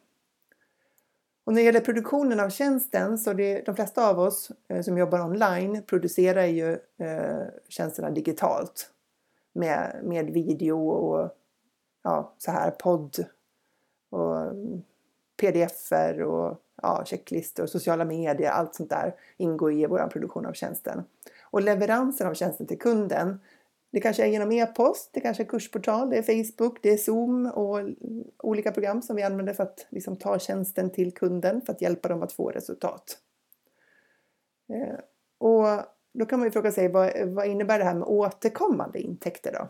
Och 1.43 1.53
när 1.53 1.61
det 1.61 1.65
gäller 1.65 1.81
produktionen 1.81 2.39
av 2.39 2.49
tjänsten 2.49 3.17
så 3.17 3.33
det, 3.33 3.65
de 3.65 3.75
flesta 3.75 4.09
av 4.09 4.19
oss 4.19 4.51
eh, 4.67 4.81
som 4.81 4.97
jobbar 4.97 5.21
online 5.21 5.83
producerar 5.83 6.45
ju 6.45 6.71
eh, 6.97 7.43
tjänsterna 7.67 8.09
digitalt 8.09 8.91
med, 9.53 9.99
med 10.03 10.25
video 10.25 10.89
och 10.89 11.31
ja, 12.05 12.33
så 12.37 12.51
här 12.51 12.71
podd 12.71 13.25
och 14.09 14.53
pdf-er 15.41 16.21
och 16.21 16.61
ja, 16.81 17.03
checklistor, 17.05 17.65
sociala 17.65 18.05
medier, 18.05 18.51
allt 18.51 18.75
sånt 18.75 18.89
där 18.89 19.15
ingår 19.37 19.73
i 19.73 19.85
vår 19.85 20.07
produktion 20.07 20.45
av 20.45 20.53
tjänsten. 20.53 21.03
Och 21.43 21.61
leveransen 21.61 22.27
av 22.27 22.33
tjänsten 22.33 22.67
till 22.67 22.79
kunden 22.79 23.39
det 23.91 24.01
kanske 24.01 24.23
är 24.23 24.27
genom 24.27 24.51
e-post, 24.51 25.09
det 25.13 25.19
kanske 25.19 25.43
är 25.43 25.47
kursportal, 25.47 26.09
det 26.09 26.17
är 26.17 26.43
Facebook, 26.43 26.79
det 26.81 26.89
är 26.89 26.97
Zoom 26.97 27.45
och 27.45 27.79
olika 28.37 28.71
program 28.71 29.01
som 29.01 29.15
vi 29.15 29.23
använder 29.23 29.53
för 29.53 29.63
att 29.63 29.85
liksom 29.89 30.15
ta 30.15 30.39
tjänsten 30.39 30.89
till 30.89 31.13
kunden 31.13 31.61
för 31.61 31.73
att 31.73 31.81
hjälpa 31.81 32.07
dem 32.07 32.23
att 32.23 32.31
få 32.31 32.49
resultat. 32.49 33.17
Eh, 34.69 34.99
och 35.37 35.65
då 36.13 36.25
kan 36.25 36.39
man 36.39 36.47
ju 36.47 36.51
fråga 36.51 36.71
sig 36.71 36.87
vad, 36.87 37.27
vad 37.27 37.47
innebär 37.47 37.79
det 37.79 37.85
här 37.85 37.95
med 37.95 38.07
återkommande 38.07 38.99
intäkter 38.99 39.53
då? 39.53 39.67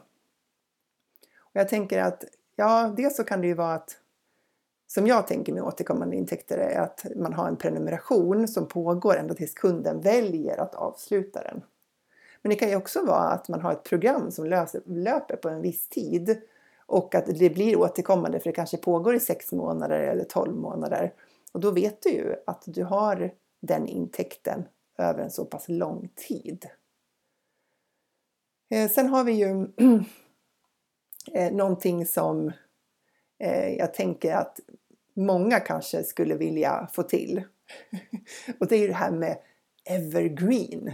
Och 1.55 1.61
jag 1.61 1.69
tänker 1.69 2.01
att 2.01 2.23
ja, 2.55 2.93
dels 2.97 3.15
så 3.15 3.23
kan 3.23 3.41
det 3.41 3.47
ju 3.47 3.53
vara 3.53 3.73
att 3.73 3.97
som 4.87 5.07
jag 5.07 5.27
tänker 5.27 5.53
med 5.53 5.63
återkommande 5.63 6.15
intäkter 6.15 6.57
är 6.57 6.79
att 6.79 7.05
man 7.15 7.33
har 7.33 7.47
en 7.47 7.55
prenumeration 7.55 8.47
som 8.47 8.67
pågår 8.67 9.17
ända 9.17 9.33
tills 9.33 9.53
kunden 9.53 10.01
väljer 10.01 10.57
att 10.57 10.75
avsluta 10.75 11.41
den. 11.41 11.61
Men 12.41 12.49
det 12.49 12.55
kan 12.55 12.69
ju 12.69 12.75
också 12.75 13.05
vara 13.05 13.29
att 13.29 13.49
man 13.49 13.61
har 13.61 13.71
ett 13.71 13.83
program 13.83 14.31
som 14.31 14.45
löser, 14.45 14.81
löper 14.85 15.35
på 15.35 15.49
en 15.49 15.61
viss 15.61 15.87
tid 15.87 16.41
och 16.85 17.15
att 17.15 17.25
det 17.25 17.49
blir 17.49 17.79
återkommande 17.79 18.39
för 18.39 18.49
det 18.49 18.55
kanske 18.55 18.77
pågår 18.77 19.15
i 19.15 19.19
sex 19.19 19.51
månader 19.51 19.99
eller 19.99 20.23
12 20.23 20.55
månader. 20.55 21.13
Och 21.51 21.59
då 21.59 21.71
vet 21.71 22.01
du 22.01 22.09
ju 22.09 22.35
att 22.47 22.63
du 22.65 22.83
har 22.83 23.31
den 23.61 23.87
intäkten 23.87 24.65
över 24.97 25.23
en 25.23 25.31
så 25.31 25.45
pass 25.45 25.69
lång 25.69 26.09
tid. 26.15 26.65
Eh, 28.69 28.89
sen 28.89 29.07
har 29.07 29.23
vi 29.23 29.31
ju 29.31 29.67
eh, 31.33 31.51
någonting 31.51 32.05
som 32.05 32.51
eh, 33.39 33.69
jag 33.69 33.93
tänker 33.93 34.35
att 34.35 34.59
många 35.13 35.59
kanske 35.59 36.03
skulle 36.03 36.35
vilja 36.35 36.89
få 36.93 37.03
till. 37.03 37.43
Och 38.59 38.67
det 38.67 38.75
är 38.75 38.79
ju 38.79 38.87
det 38.87 38.93
här 38.93 39.11
med 39.11 39.37
evergreen. 39.89 40.93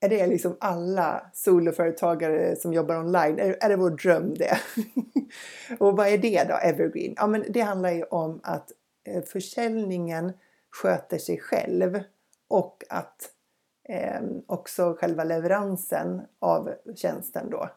Är 0.00 0.08
det 0.08 0.26
liksom 0.26 0.56
alla 0.60 1.30
soloföretagare 1.32 2.56
som 2.56 2.72
jobbar 2.72 2.96
online? 2.96 3.38
Är, 3.38 3.56
är 3.60 3.68
det 3.68 3.76
vår 3.76 3.90
dröm 3.90 4.34
det? 4.34 4.58
och 5.78 5.96
vad 5.96 6.08
är 6.08 6.18
det 6.18 6.44
då, 6.44 6.54
evergreen? 6.54 7.14
Ja, 7.16 7.26
men 7.26 7.44
det 7.48 7.60
handlar 7.60 7.90
ju 7.90 8.02
om 8.02 8.40
att 8.42 8.72
eh, 9.04 9.22
försäljningen 9.22 10.32
sköter 10.70 11.18
sig 11.18 11.40
själv 11.40 12.02
och 12.48 12.84
att 12.88 13.30
eh, 13.88 14.20
också 14.46 14.96
själva 14.98 15.24
leveransen 15.24 16.22
av 16.38 16.74
tjänsten 16.96 17.50
då 17.50 17.70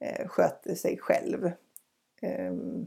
Eh, 0.00 0.28
sköter 0.28 0.74
sig 0.74 0.98
själv. 0.98 1.52
Ehm, 2.22 2.86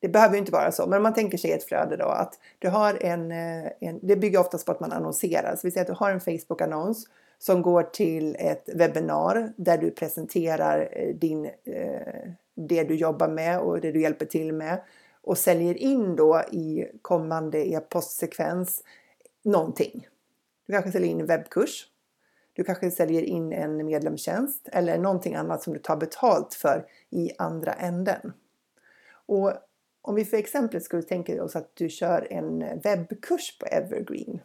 det 0.00 0.08
behöver 0.08 0.38
inte 0.38 0.52
vara 0.52 0.72
så, 0.72 0.86
men 0.86 0.96
om 0.96 1.02
man 1.02 1.14
tänker 1.14 1.38
sig 1.38 1.52
ett 1.52 1.64
flöde 1.64 1.96
då 1.96 2.04
att 2.04 2.38
du 2.58 2.68
har 2.68 3.04
en, 3.04 3.32
eh, 3.32 3.72
en 3.80 3.98
det 4.02 4.16
bygger 4.16 4.40
oftast 4.40 4.66
på 4.66 4.72
att 4.72 4.80
man 4.80 4.92
annonserar. 4.92 5.56
Så 5.56 5.66
vi 5.66 5.70
säger 5.70 5.82
att 5.82 5.98
du 5.98 6.04
har 6.04 6.10
en 6.10 6.20
Facebook-annons 6.20 7.08
som 7.38 7.62
går 7.62 7.82
till 7.82 8.36
ett 8.38 8.68
webbinar 8.74 9.52
där 9.56 9.78
du 9.78 9.90
presenterar 9.90 10.88
eh, 10.92 11.14
din, 11.14 11.50
det 12.54 12.84
du 12.84 12.94
jobbar 12.94 13.28
med 13.28 13.60
och 13.60 13.80
det 13.80 13.92
du 13.92 14.00
hjälper 14.00 14.26
till 14.26 14.52
med 14.52 14.80
och 15.22 15.38
säljer 15.38 15.74
in 15.74 16.16
då 16.16 16.42
i 16.50 16.86
kommande 17.02 17.68
e-postsekvens 17.68 18.84
någonting. 19.42 20.08
Du 20.66 20.72
kanske 20.72 20.92
säljer 20.92 21.10
in 21.10 21.20
en 21.20 21.26
webbkurs. 21.26 21.89
Du 22.60 22.64
kanske 22.64 22.90
säljer 22.90 23.22
in 23.22 23.52
en 23.52 23.86
medlemstjänst 23.86 24.68
eller 24.72 24.98
någonting 24.98 25.34
annat 25.34 25.62
som 25.62 25.72
du 25.72 25.78
tar 25.78 25.96
betalt 25.96 26.54
för 26.54 26.86
i 27.10 27.30
andra 27.38 27.72
änden. 27.72 28.32
Och 29.26 29.52
om 30.02 30.14
vi 30.14 30.24
för 30.24 30.36
exempel 30.36 30.80
skulle 30.80 31.02
tänka 31.02 31.44
oss 31.44 31.56
att 31.56 31.70
du 31.74 31.88
kör 31.88 32.26
en 32.30 32.80
webbkurs 32.80 33.58
på 33.58 33.66
Evergreen. 33.66 34.40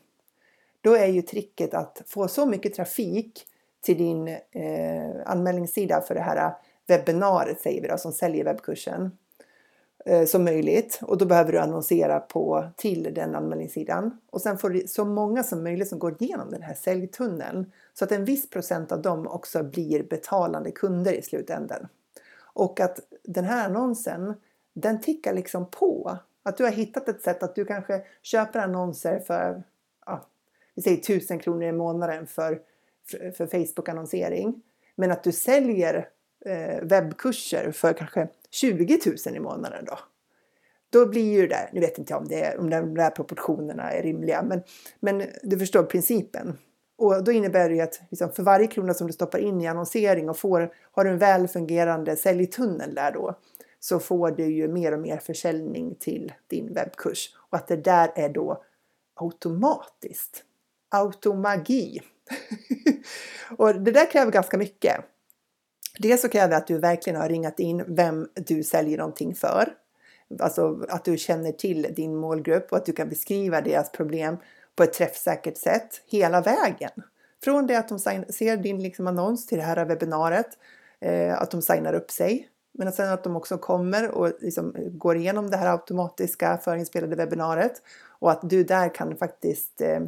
Då 0.82 0.94
är 0.94 1.06
ju 1.06 1.22
tricket 1.22 1.74
att 1.74 2.02
få 2.06 2.28
så 2.28 2.46
mycket 2.46 2.74
trafik 2.74 3.46
till 3.82 3.98
din 3.98 4.28
eh, 4.28 5.16
anmälningssida 5.26 6.02
för 6.02 6.16
det 6.16 6.22
här 6.22 6.54
webbinariet 6.88 7.62
säger 7.62 7.82
vi 7.82 7.88
då, 7.88 7.98
som 7.98 8.12
säljer 8.12 8.46
webbkursen 8.46 9.18
eh, 10.06 10.26
som 10.26 10.44
möjligt 10.44 11.00
och 11.02 11.18
då 11.18 11.26
behöver 11.26 11.52
du 11.52 11.60
annonsera 11.60 12.20
på 12.20 12.70
till 12.78 13.14
den 13.14 13.36
anmälningssidan 13.36 14.20
och 14.30 14.42
sen 14.42 14.58
får 14.58 14.70
du 14.70 14.88
så 14.88 15.06
många 15.06 15.44
som 15.44 15.64
möjligt 15.64 15.88
som 15.88 16.00
går 16.00 16.24
igenom 16.24 16.52
den 16.52 16.62
här 16.62 16.74
säljtunneln 16.74 17.72
så 18.00 18.06
att 18.06 18.12
en 18.12 18.25
viss 18.25 18.50
procent 18.50 18.92
av 18.92 19.02
dem 19.02 19.28
också 19.28 19.64
blir 19.64 20.04
betalande 20.04 20.72
kunder 20.72 21.14
i 21.14 21.22
slutändan. 21.22 21.88
Och 22.54 22.80
att 22.80 23.00
den 23.24 23.46
här 23.46 23.66
annonsen 23.66 24.34
den 24.74 25.02
tickar 25.02 25.34
liksom 25.34 25.72
på. 25.72 26.18
Att 26.44 26.58
du 26.58 26.64
har 26.64 26.72
hittat 26.72 27.10
ett 27.10 27.22
sätt 27.22 27.44
att 27.44 27.56
du 27.56 27.66
kanske 27.66 28.02
köper 28.22 28.60
annonser 28.60 29.20
för 29.20 29.64
ja, 30.06 30.25
vi 30.75 30.82
säger 30.82 30.98
1000 30.98 31.40
kronor 31.40 31.64
i 31.64 31.72
månaden 31.72 32.28
för, 32.28 32.62
för, 33.08 33.32
för 33.32 33.48
Facebook-annonsering. 33.48 34.62
Men 34.96 35.12
att 35.12 35.24
du 35.24 35.32
säljer 35.32 36.10
eh, 36.46 36.82
webbkurser 36.82 37.72
för 37.72 37.94
kanske 37.94 38.28
20 38.50 39.00
000 39.25 39.36
i 39.36 39.40
månaden 39.40 39.86
då. 39.86 40.00
Då 40.90 41.06
blir 41.06 41.34
ju 41.34 41.48
det, 41.48 41.70
nu 41.74 41.80
vet 41.80 41.98
inte 41.98 42.14
jag 42.14 42.22
om, 42.22 42.28
det, 42.28 42.58
om 42.58 42.70
de 42.70 42.94
där 42.94 43.10
proportionerna 43.10 43.92
är 43.92 44.04
rimliga, 44.04 44.44
men, 44.44 44.64
men 45.00 45.24
du 45.44 45.60
förstår 45.60 45.84
principen. 45.84 46.58
Och 46.98 47.24
då 47.24 47.32
innebär 47.32 47.70
det 47.70 47.75
ju 47.75 47.82
att 47.82 48.02
liksom, 48.10 48.32
för 48.32 48.44
varje 48.44 48.68
krona 48.68 48.94
som 48.94 49.08
du 49.08 49.14
stoppar 49.14 49.40
in 49.40 49.62
i 49.62 49.68
annonsering 49.68 50.30
och 50.30 50.38
får, 50.38 50.74
har 50.92 51.04
du 51.04 51.10
en 51.10 51.18
väl 51.18 51.48
fungerande 51.48 52.16
säljtunnel 52.16 52.96
där 52.96 53.12
då, 53.12 53.40
så 53.80 54.00
får 54.00 54.32
du 54.32 54.46
ju 54.46 54.68
mer 54.68 54.92
och 54.92 55.00
mer 55.00 55.18
försäljning 55.18 55.96
till 55.96 56.34
din 56.48 56.74
webbkurs. 56.74 57.36
Och 57.50 57.58
att 57.58 57.68
det 57.68 57.75
där 57.75 58.12
är 58.16 58.30
då 58.30 58.64
automatiskt. 59.16 60.44
Automagi. 60.90 62.02
och 63.58 63.82
det 63.82 63.92
där 63.92 64.12
kräver 64.12 64.32
ganska 64.32 64.58
mycket. 64.58 64.96
Dels 66.00 66.22
så 66.22 66.30
kräver 66.30 66.50
det 66.50 66.58
att 66.58 66.68
du 66.68 66.78
verkligen 66.78 67.22
har 67.22 67.30
ringat 67.30 67.60
in 67.60 67.84
vem 67.88 68.30
du 68.34 68.64
säljer 68.64 68.98
någonting 68.98 69.36
för. 69.36 69.74
Alltså 70.40 70.86
att 70.90 71.06
du 71.06 71.18
känner 71.18 71.52
till 71.52 71.88
din 71.96 72.16
målgrupp 72.16 72.72
och 72.72 72.78
att 72.78 72.86
du 72.86 72.94
kan 72.94 73.10
beskriva 73.10 73.62
deras 73.62 73.92
problem 73.92 74.38
på 74.75 74.84
ett 74.84 74.94
träffsäkert 74.94 75.58
sätt 75.58 76.01
hela 76.05 76.41
vägen. 76.41 76.91
Från 77.44 77.67
det 77.67 77.75
att 77.75 77.89
de 77.89 78.00
ser 78.29 78.58
din 78.58 78.84
liksom 78.84 79.08
annons 79.08 79.48
till 79.48 79.58
det 79.58 79.63
här 79.63 79.86
webbinariet, 79.86 80.50
eh, 81.00 81.41
att 81.41 81.51
de 81.51 81.62
signar 81.62 81.94
upp 81.94 82.12
sig, 82.12 82.50
men 82.72 82.91
sen 82.91 83.10
att 83.10 83.24
de 83.24 83.36
också 83.36 83.58
kommer 83.58 84.12
och 84.12 84.32
liksom 84.39 84.75
går 84.91 85.17
igenom 85.17 85.50
det 85.50 85.58
här 85.58 85.72
automatiska 85.72 86.58
förinspelade 86.58 87.15
webbinariet 87.15 87.82
och 88.20 88.32
att 88.32 88.50
du 88.50 88.63
där 88.63 88.96
kan 88.96 89.17
faktiskt 89.17 89.82
eh, 89.82 90.01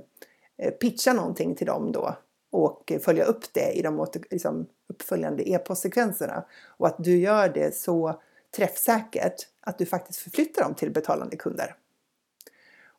eh 0.58 0.72
pitcha 0.72 1.14
någonting 1.14 1.56
till 1.56 1.68
dem 1.68 1.92
då 1.92 2.16
och 2.52 2.94
följa 3.02 3.24
upp 3.24 3.54
det 3.54 3.72
i 3.72 3.82
de 3.82 4.08
liksom, 4.32 4.68
uppföljande 4.90 5.50
e-postsekvenserna 5.50 6.46
och 6.78 6.88
att 6.88 7.04
du 7.04 7.18
gör 7.18 7.50
det 7.50 7.76
så 7.76 8.22
träffsäkert 8.56 9.36
att 9.62 9.78
du 9.78 9.86
faktiskt 9.86 10.20
förflyttar 10.20 10.64
dem 10.64 10.76
till 10.76 10.92
betalande 10.92 11.36
kunder. 11.36 11.76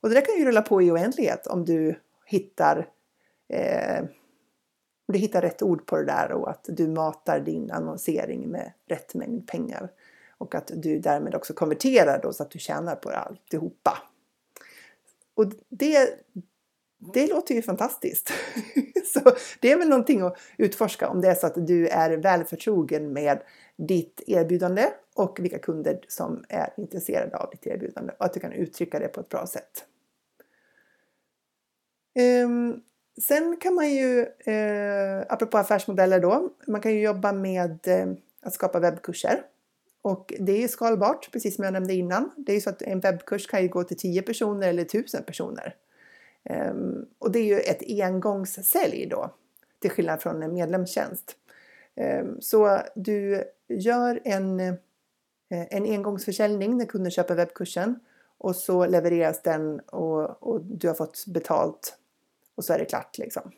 Och 0.01 0.09
det 0.09 0.15
där 0.15 0.25
kan 0.25 0.39
ju 0.39 0.45
rulla 0.45 0.63
på 0.63 0.83
i 0.83 0.91
oändlighet 0.91 1.47
om 1.47 1.65
du 1.65 2.01
hittar 2.25 2.89
eh, 3.49 4.05
om 5.09 5.13
du 5.13 5.19
hittar 5.19 5.43
rätt 5.43 5.63
ord 5.63 5.87
på 5.87 5.97
det 5.97 6.05
där 6.05 6.33
och 6.33 6.51
att 6.51 6.65
du 6.69 6.89
matar 6.89 7.41
din 7.41 7.71
annonsering 7.71 8.49
med 8.49 8.73
rätt 8.89 9.15
mängd 9.15 9.47
pengar. 9.47 9.91
Och 10.39 10.55
att 10.55 10.71
du 10.75 10.99
därmed 10.99 11.35
också 11.35 11.55
konverterar 11.55 12.21
då 12.23 12.33
så 12.33 12.43
att 12.43 12.51
du 12.51 12.59
tjänar 12.59 12.97
på 12.97 13.11
alltihopa. 13.11 13.99
Och 15.35 15.53
det, 15.69 16.11
det 17.15 17.27
låter 17.27 17.55
ju 17.55 17.63
fantastiskt. 17.63 18.33
så 19.15 19.21
det 19.61 19.73
är 19.73 19.79
väl 19.79 19.89
någonting 19.89 20.21
att 20.21 20.39
utforska 20.57 21.09
om 21.09 21.21
det 21.21 21.29
är 21.29 21.35
så 21.35 21.47
att 21.47 21.67
du 21.67 21.89
är 21.89 22.11
väl 22.11 22.45
förtrogen 22.45 23.13
med 23.13 23.43
ditt 23.77 24.23
erbjudande 24.27 24.87
och 25.19 25.39
vilka 25.41 25.59
kunder 25.59 26.01
som 26.09 26.45
är 26.49 26.75
intresserade 26.77 27.37
av 27.37 27.51
ditt 27.51 27.67
erbjudande 27.67 28.13
och 28.19 28.25
att 28.25 28.33
du 28.33 28.41
kan 28.41 28.53
uttrycka 28.53 28.99
det 28.99 29.09
på 29.09 29.21
ett 29.21 29.29
bra 29.29 29.47
sätt. 29.47 29.85
Ehm, 32.15 32.81
sen 33.23 33.57
kan 33.57 33.75
man 33.75 33.91
ju, 33.91 34.21
eh, 34.39 35.25
apropå 35.29 35.59
affärsmodeller 35.59 36.21
då, 36.21 36.51
man 36.67 36.81
kan 36.81 36.93
ju 36.93 37.01
jobba 37.01 37.33
med 37.33 37.89
eh, 37.89 38.07
att 38.41 38.55
skapa 38.55 38.81
webbkurser. 38.81 39.43
Och 40.03 40.35
det 40.39 40.53
är 40.53 40.61
ju 40.61 40.69
skalbart, 40.69 41.33
precis 41.33 41.57
som 41.57 41.65
jag 41.65 41.73
nämnde 41.73 41.95
innan. 41.95 42.31
Det 42.37 42.53
är 42.53 42.55
ju 42.55 42.61
så 42.61 42.71
att 42.71 42.83
en 42.83 43.01
webbkurs 43.01 43.47
kan 43.47 43.63
ju 43.63 43.69
gå 43.69 43.85
till 43.85 43.97
10 43.97 44.23
personer 44.23 44.69
eller 44.69 44.83
1000 44.83 45.23
personer. 45.23 45.75
Ehm, 46.45 47.07
och 47.19 47.33
det 47.33 47.39
är 47.39 47.45
ju 47.45 47.61
ett 47.61 47.83
engångssälj 48.03 49.07
då, 49.07 49.31
till 49.79 49.91
skillnad 49.91 50.23
från 50.23 50.43
en 50.43 50.55
medlemstjänst. 50.55 51.37
Ehm, 51.95 52.41
så 52.41 52.79
du 52.95 53.45
gör 53.69 54.21
en, 54.25 54.79
Eh, 55.49 55.67
en 55.71 55.85
engångsförsäljning 55.85 56.77
när 56.77 56.87
kunden 56.87 57.11
köper 57.11 57.35
webbkursen 57.35 58.01
och 58.39 58.57
så 58.57 58.87
levereras 58.87 59.43
den 59.43 59.81
och, 59.81 60.43
och 60.43 60.61
du 60.65 60.89
har 60.89 60.95
fått 60.95 61.27
betalt 61.27 61.99
och 62.55 62.65
så 62.65 62.73
är 62.73 62.79
det 62.79 62.85
klart 62.85 63.19
liksom. 63.19 63.53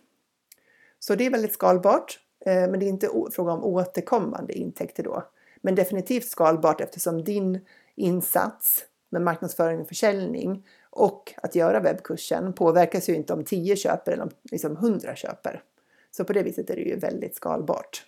Så 0.99 1.15
det 1.15 1.27
är 1.27 1.31
väldigt 1.31 1.53
skalbart, 1.53 2.21
eh, 2.47 2.71
men 2.71 2.81
det 2.81 2.87
är 2.87 2.89
inte 2.89 3.11
fråga 3.33 3.53
om 3.53 3.65
återkommande 3.65 4.53
intäkter 4.53 5.03
då. 5.03 5.25
Men 5.61 5.75
definitivt 5.75 6.29
skalbart 6.29 6.81
eftersom 6.81 7.25
din 7.25 7.67
insats 7.95 8.85
med 9.09 9.23
marknadsföring 9.23 9.81
och 9.81 9.89
försäljning 9.89 10.67
och 10.91 11.35
att 11.37 11.55
göra 11.55 11.81
webbkursen 11.81 12.53
påverkas 12.53 13.09
ju 13.09 13.15
inte 13.15 13.33
om 13.33 13.45
10 13.45 13.77
köper 13.77 14.13
eller 14.13 14.23
om 14.23 14.31
liksom 14.43 14.77
100 14.77 15.17
köper. 15.17 15.63
Så 16.11 16.25
på 16.25 16.33
det 16.33 16.43
viset 16.43 16.71
är 16.71 16.77
det 16.77 16.83
ju 16.83 16.97
väldigt 16.97 17.35
skalbart. 17.35 18.07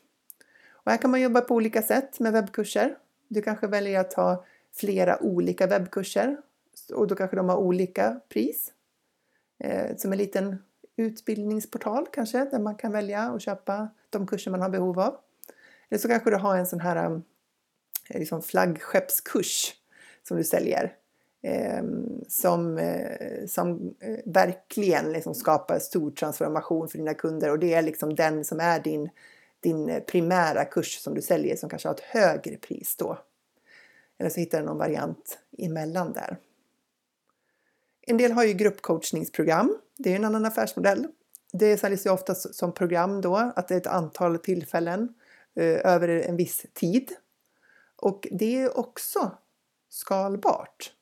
Och 0.71 0.91
här 0.91 0.99
kan 0.99 1.11
man 1.11 1.21
jobba 1.21 1.41
på 1.41 1.55
olika 1.55 1.83
sätt 1.83 2.21
med 2.21 2.33
webbkurser. 2.33 2.97
Du 3.33 3.43
kanske 3.43 3.67
väljer 3.67 4.01
att 4.01 4.15
ha 4.15 4.45
flera 4.75 5.23
olika 5.23 5.67
webbkurser 5.67 6.37
och 6.95 7.07
då 7.07 7.15
kanske 7.15 7.37
de 7.37 7.49
har 7.49 7.57
olika 7.57 8.21
pris. 8.29 8.73
Eh, 9.59 9.97
som 9.97 10.13
en 10.13 10.19
liten 10.19 10.63
utbildningsportal 10.97 12.07
kanske 12.13 12.45
där 12.45 12.59
man 12.59 12.75
kan 12.75 12.93
välja 12.93 13.33
och 13.33 13.41
köpa 13.41 13.89
de 14.11 14.27
kurser 14.27 14.51
man 14.51 14.63
har 14.63 14.69
behov 14.69 15.01
av. 15.01 15.17
Eller 15.89 15.99
så 15.99 16.09
kanske 16.09 16.31
du 16.31 16.37
har 16.37 16.57
en 16.57 16.67
sån 16.67 16.81
här 16.81 16.97
mm, 16.97 17.23
eh, 18.11 18.19
liksom 18.19 18.43
flaggskeppskurs 18.43 19.75
som 20.29 20.37
du 20.37 20.45
säljer 20.45 20.95
ehm, 21.43 22.05
eh, 22.05 22.27
som, 22.29 22.79
eh, 22.79 23.47
som 23.47 23.95
verkligen 24.25 25.13
liksom 25.13 25.35
skapar 25.35 25.79
stor 25.79 26.11
transformation 26.11 26.89
för 26.89 26.99
dina 26.99 27.15
kunder 27.15 27.51
och 27.51 27.59
det 27.59 27.75
är 27.75 27.83
liksom 27.83 28.15
den 28.15 28.45
som 28.45 28.61
är 28.61 28.81
din, 28.81 29.11
din 29.63 29.89
eh, 29.89 30.01
primära 30.01 30.65
kurs 30.65 30.99
som 30.99 31.15
du 31.15 31.23
säljer 31.23 31.57
som 31.57 31.69
kanske 31.69 31.89
har 31.89 31.95
ett 31.95 32.01
högre 32.01 32.57
pris 32.57 32.97
då. 32.97 33.19
Eller 34.19 34.31
så 34.31 34.41
hittar 34.41 34.61
du 34.61 34.67
någon 34.67 34.79
variant 34.79 35.39
emellan 35.59 36.13
där. 36.13 36.37
En 38.07 38.17
del 38.17 38.33
har 38.33 38.45
ju 38.45 38.53
gruppcoachningsprogram. 38.53 39.79
Det 39.99 40.13
är 40.13 40.17
en 40.17 40.25
annan 40.25 40.45
affärsmodell. 40.45 41.07
Det 41.53 41.77
säljs 41.77 42.07
ju 42.07 42.11
oftast 42.11 42.55
som 42.55 42.73
program 42.73 43.21
då, 43.21 43.37
att 43.37 43.69
det 43.69 43.75
är 43.75 43.79
ett 43.79 43.87
antal 43.87 44.39
tillfällen 44.39 45.15
eh, 45.55 45.93
över 45.93 46.09
en 46.09 46.37
viss 46.37 46.67
tid. 46.73 47.13
Och 47.97 48.29
det 48.31 48.63
är 48.63 48.79
också 48.79 49.33
skalbart. 49.89 50.93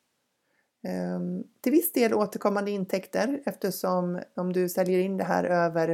Eh, 0.84 1.20
till 1.60 1.72
viss 1.72 1.92
del 1.92 2.14
återkommande 2.14 2.70
intäkter 2.70 3.42
eftersom 3.46 4.20
om 4.34 4.52
du 4.52 4.68
säljer 4.68 4.98
in 4.98 5.16
det 5.16 5.24
här 5.24 5.44
över, 5.44 5.88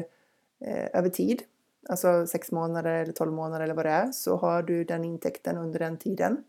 eh, 0.60 0.98
över 0.98 1.08
tid, 1.08 1.42
alltså 1.88 2.26
6 2.26 2.52
månader 2.52 2.92
eller 2.92 3.12
12 3.12 3.32
månader 3.32 3.64
eller 3.64 3.74
vad 3.74 3.86
det 3.86 3.90
är, 3.90 4.12
så 4.12 4.36
har 4.36 4.62
du 4.62 4.84
den 4.84 5.04
intäkten 5.04 5.56
under 5.56 5.78
den 5.78 5.96
tiden. 5.96 6.44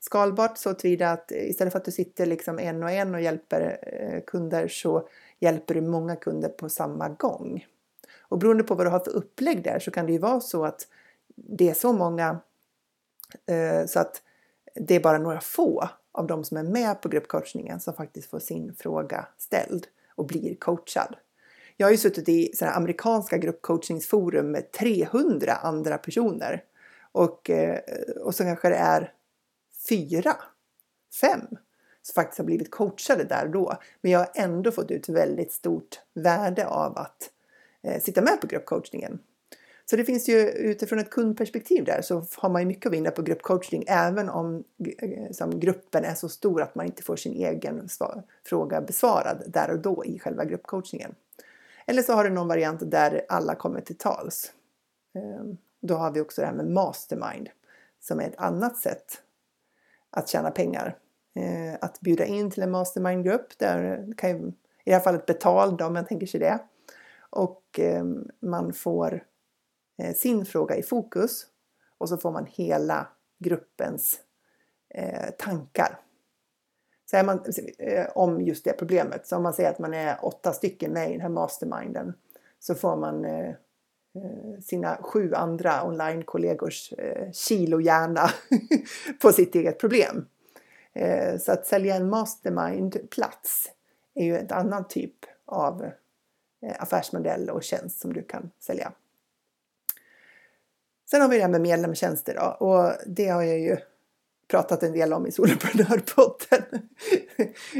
Skalbart 0.00 0.58
så 0.58 0.74
tillvida 0.74 1.10
att 1.10 1.30
istället 1.30 1.72
för 1.72 1.78
att 1.78 1.84
du 1.84 1.90
sitter 1.90 2.26
liksom 2.26 2.58
en 2.58 2.82
och 2.82 2.90
en 2.90 3.14
och 3.14 3.20
hjälper 3.20 3.78
eh, 3.82 4.20
kunder 4.26 4.68
så 4.68 5.08
hjälper 5.40 5.74
du 5.74 5.80
många 5.80 6.16
kunder 6.16 6.48
på 6.48 6.68
samma 6.68 7.08
gång. 7.08 7.66
Och 8.20 8.38
beroende 8.38 8.64
på 8.64 8.74
vad 8.74 8.86
du 8.86 8.90
har 8.90 9.00
för 9.00 9.10
upplägg 9.10 9.64
där 9.64 9.78
så 9.78 9.90
kan 9.90 10.06
det 10.06 10.12
ju 10.12 10.18
vara 10.18 10.40
så 10.40 10.64
att 10.64 10.88
det 11.34 11.70
är 11.70 11.74
så 11.74 11.92
många 11.92 12.38
eh, 13.46 13.86
så 13.86 14.00
att 14.00 14.22
det 14.74 14.94
är 14.94 15.00
bara 15.00 15.18
några 15.18 15.40
få 15.40 15.88
av 16.12 16.26
de 16.26 16.44
som 16.44 16.56
är 16.56 16.62
med 16.62 17.00
på 17.00 17.08
gruppcoachningen 17.08 17.80
som 17.80 17.94
faktiskt 17.94 18.30
får 18.30 18.38
sin 18.38 18.74
fråga 18.74 19.26
ställd 19.38 19.86
och 20.14 20.26
blir 20.26 20.54
coachad. 20.54 21.16
Jag 21.82 21.86
har 21.86 21.92
ju 21.92 21.98
suttit 21.98 22.28
i 22.28 22.50
sådana 22.54 22.76
amerikanska 22.76 23.38
gruppcoachningsforum 23.38 24.50
med 24.50 24.72
300 24.72 25.52
andra 25.52 25.98
personer 25.98 26.62
och, 27.12 27.50
eh, 27.50 27.78
och 28.20 28.34
så 28.34 28.44
kanske 28.44 28.68
det 28.68 28.76
är 28.76 29.12
fyra, 29.88 30.36
fem 31.20 31.40
som 32.02 32.14
faktiskt 32.14 32.38
har 32.38 32.44
blivit 32.44 32.70
coachade 32.70 33.24
där 33.24 33.44
och 33.44 33.50
då. 33.50 33.78
Men 34.00 34.12
jag 34.12 34.18
har 34.18 34.30
ändå 34.34 34.72
fått 34.72 34.90
ut 34.90 35.08
väldigt 35.08 35.52
stort 35.52 36.00
värde 36.14 36.66
av 36.66 36.98
att 36.98 37.30
eh, 37.82 38.02
sitta 38.02 38.22
med 38.22 38.40
på 38.40 38.46
gruppcoachningen. 38.46 39.18
Så 39.84 39.96
det 39.96 40.04
finns 40.04 40.28
ju 40.28 40.40
utifrån 40.48 40.98
ett 40.98 41.10
kundperspektiv 41.10 41.84
där 41.84 42.02
så 42.02 42.24
har 42.36 42.48
man 42.48 42.62
ju 42.62 42.66
mycket 42.66 42.86
att 42.86 42.92
vinna 42.92 43.10
på 43.10 43.22
gruppcoachning 43.22 43.84
även 43.86 44.28
om 44.28 44.64
eh, 44.98 45.30
som 45.32 45.60
gruppen 45.60 46.04
är 46.04 46.14
så 46.14 46.28
stor 46.28 46.62
att 46.62 46.74
man 46.74 46.86
inte 46.86 47.02
får 47.02 47.16
sin 47.16 47.32
egen 47.32 47.88
fråga 48.44 48.80
besvarad 48.80 49.42
där 49.46 49.70
och 49.70 49.78
då 49.78 50.04
i 50.04 50.18
själva 50.18 50.44
gruppcoachningen. 50.44 51.14
Eller 51.86 52.02
så 52.02 52.12
har 52.12 52.24
du 52.24 52.30
någon 52.30 52.48
variant 52.48 52.90
där 52.90 53.26
alla 53.28 53.54
kommer 53.54 53.80
till 53.80 53.98
tals. 53.98 54.52
Ehm, 55.14 55.56
då 55.82 55.94
har 55.94 56.10
vi 56.10 56.20
också 56.20 56.40
det 56.40 56.46
här 56.46 56.54
med 56.54 56.66
mastermind 56.66 57.48
som 58.00 58.20
är 58.20 58.28
ett 58.28 58.38
annat 58.38 58.76
sätt 58.76 59.22
att 60.10 60.28
tjäna 60.28 60.50
pengar. 60.50 60.98
Ehm, 61.34 61.76
att 61.80 62.00
bjuda 62.00 62.24
in 62.24 62.50
till 62.50 62.62
en 62.62 62.70
mastermindgrupp, 62.70 63.58
där 63.58 64.06
kan 64.16 64.30
ju, 64.30 64.36
i 64.36 64.52
det 64.84 64.92
här 64.92 65.00
fallet 65.00 65.26
betald 65.26 65.82
om 65.82 65.92
man 65.92 66.06
tänker 66.06 66.26
sig 66.26 66.40
det. 66.40 66.58
Och 67.30 67.78
ehm, 67.78 68.28
man 68.40 68.72
får 68.72 69.24
eh, 70.02 70.14
sin 70.14 70.44
fråga 70.44 70.76
i 70.76 70.82
fokus 70.82 71.46
och 71.98 72.08
så 72.08 72.16
får 72.16 72.32
man 72.32 72.46
hela 72.46 73.06
gruppens 73.38 74.20
eh, 74.94 75.30
tankar. 75.38 76.00
Så 77.12 77.22
man, 77.22 77.40
eh, 77.78 78.06
om 78.14 78.40
just 78.40 78.64
det 78.64 78.72
problemet. 78.72 79.26
Så 79.26 79.36
om 79.36 79.42
man 79.42 79.54
säger 79.54 79.70
att 79.70 79.78
man 79.78 79.94
är 79.94 80.24
åtta 80.24 80.52
stycken 80.52 80.92
med 80.92 81.08
i 81.08 81.12
den 81.12 81.20
här 81.20 81.28
masterminden 81.28 82.14
så 82.60 82.74
får 82.74 82.96
man 82.96 83.24
eh, 83.24 83.48
eh 83.48 84.60
sina 84.62 84.96
sju 85.02 85.34
andra 85.34 85.84
online-kollegors 85.84 86.92
eh, 86.92 87.32
kilo 87.32 87.80
hjärna 87.80 88.30
på 89.22 89.32
sitt 89.32 89.54
eget 89.54 89.78
problem. 89.78 90.26
Eh, 90.92 91.38
så 91.38 91.52
att 91.52 91.66
sälja 91.66 91.96
en 91.96 92.14
mastermind-plats 92.14 93.70
är 94.14 94.24
ju 94.24 94.36
en 94.36 94.50
annan 94.50 94.88
typ 94.88 95.16
av 95.44 95.82
eh, 96.62 96.76
affärsmodell 96.78 97.50
och 97.50 97.62
tjänst 97.62 98.00
som 98.00 98.12
du 98.12 98.22
kan 98.22 98.50
sälja. 98.60 98.92
Sen 101.10 101.20
har 101.20 101.28
vi 101.28 101.36
det 101.36 101.42
här 101.42 101.50
med 101.50 101.60
medlemstjänster 101.60 102.34
då, 102.34 102.66
och 102.66 102.92
det 103.06 103.28
har 103.28 103.42
jag 103.42 103.58
ju 103.58 103.76
pratat 104.52 104.82
en 104.82 104.92
del 104.92 105.12
om 105.12 105.26
i 105.26 105.32
Soloprenörpodden. 105.32 106.62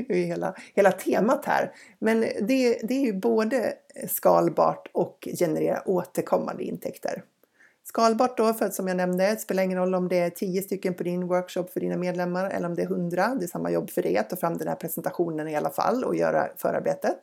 hela, 0.09 0.55
hela 0.75 0.93
temat 0.93 1.45
här. 1.45 1.73
Men 1.99 2.21
det, 2.21 2.79
det 2.83 2.95
är 2.95 3.05
ju 3.05 3.13
både 3.13 3.75
skalbart 4.09 4.89
och 4.93 5.29
generera 5.39 5.83
återkommande 5.87 6.65
intäkter. 6.65 7.23
Skalbart 7.85 8.37
då, 8.37 8.55
för 8.55 8.67
att 8.67 8.75
som 8.75 8.89
jag 8.89 8.97
nämnde, 8.97 9.31
det 9.31 9.37
spelar 9.37 9.63
ingen 9.63 9.79
roll 9.79 9.95
om 9.95 10.09
det 10.09 10.19
är 10.19 10.31
10 10.31 10.63
stycken 10.63 10.95
på 10.95 11.03
din 11.03 11.27
workshop 11.27 11.65
för 11.73 11.81
dina 11.81 11.97
medlemmar 11.97 12.51
eller 12.51 12.69
om 12.69 12.75
det 12.75 12.83
är 12.83 12.87
100. 12.87 13.37
Det 13.39 13.45
är 13.45 13.49
samma 13.49 13.71
jobb 13.71 13.91
för 13.91 14.03
dig 14.03 14.19
att 14.19 14.31
ta 14.31 14.37
fram 14.37 14.59
den 14.59 14.69
här 14.69 14.75
presentationen 14.75 15.49
i 15.49 15.57
alla 15.57 15.71
fall 15.71 16.05
och 16.05 16.17
göra 16.17 16.49
förarbetet. 16.57 17.19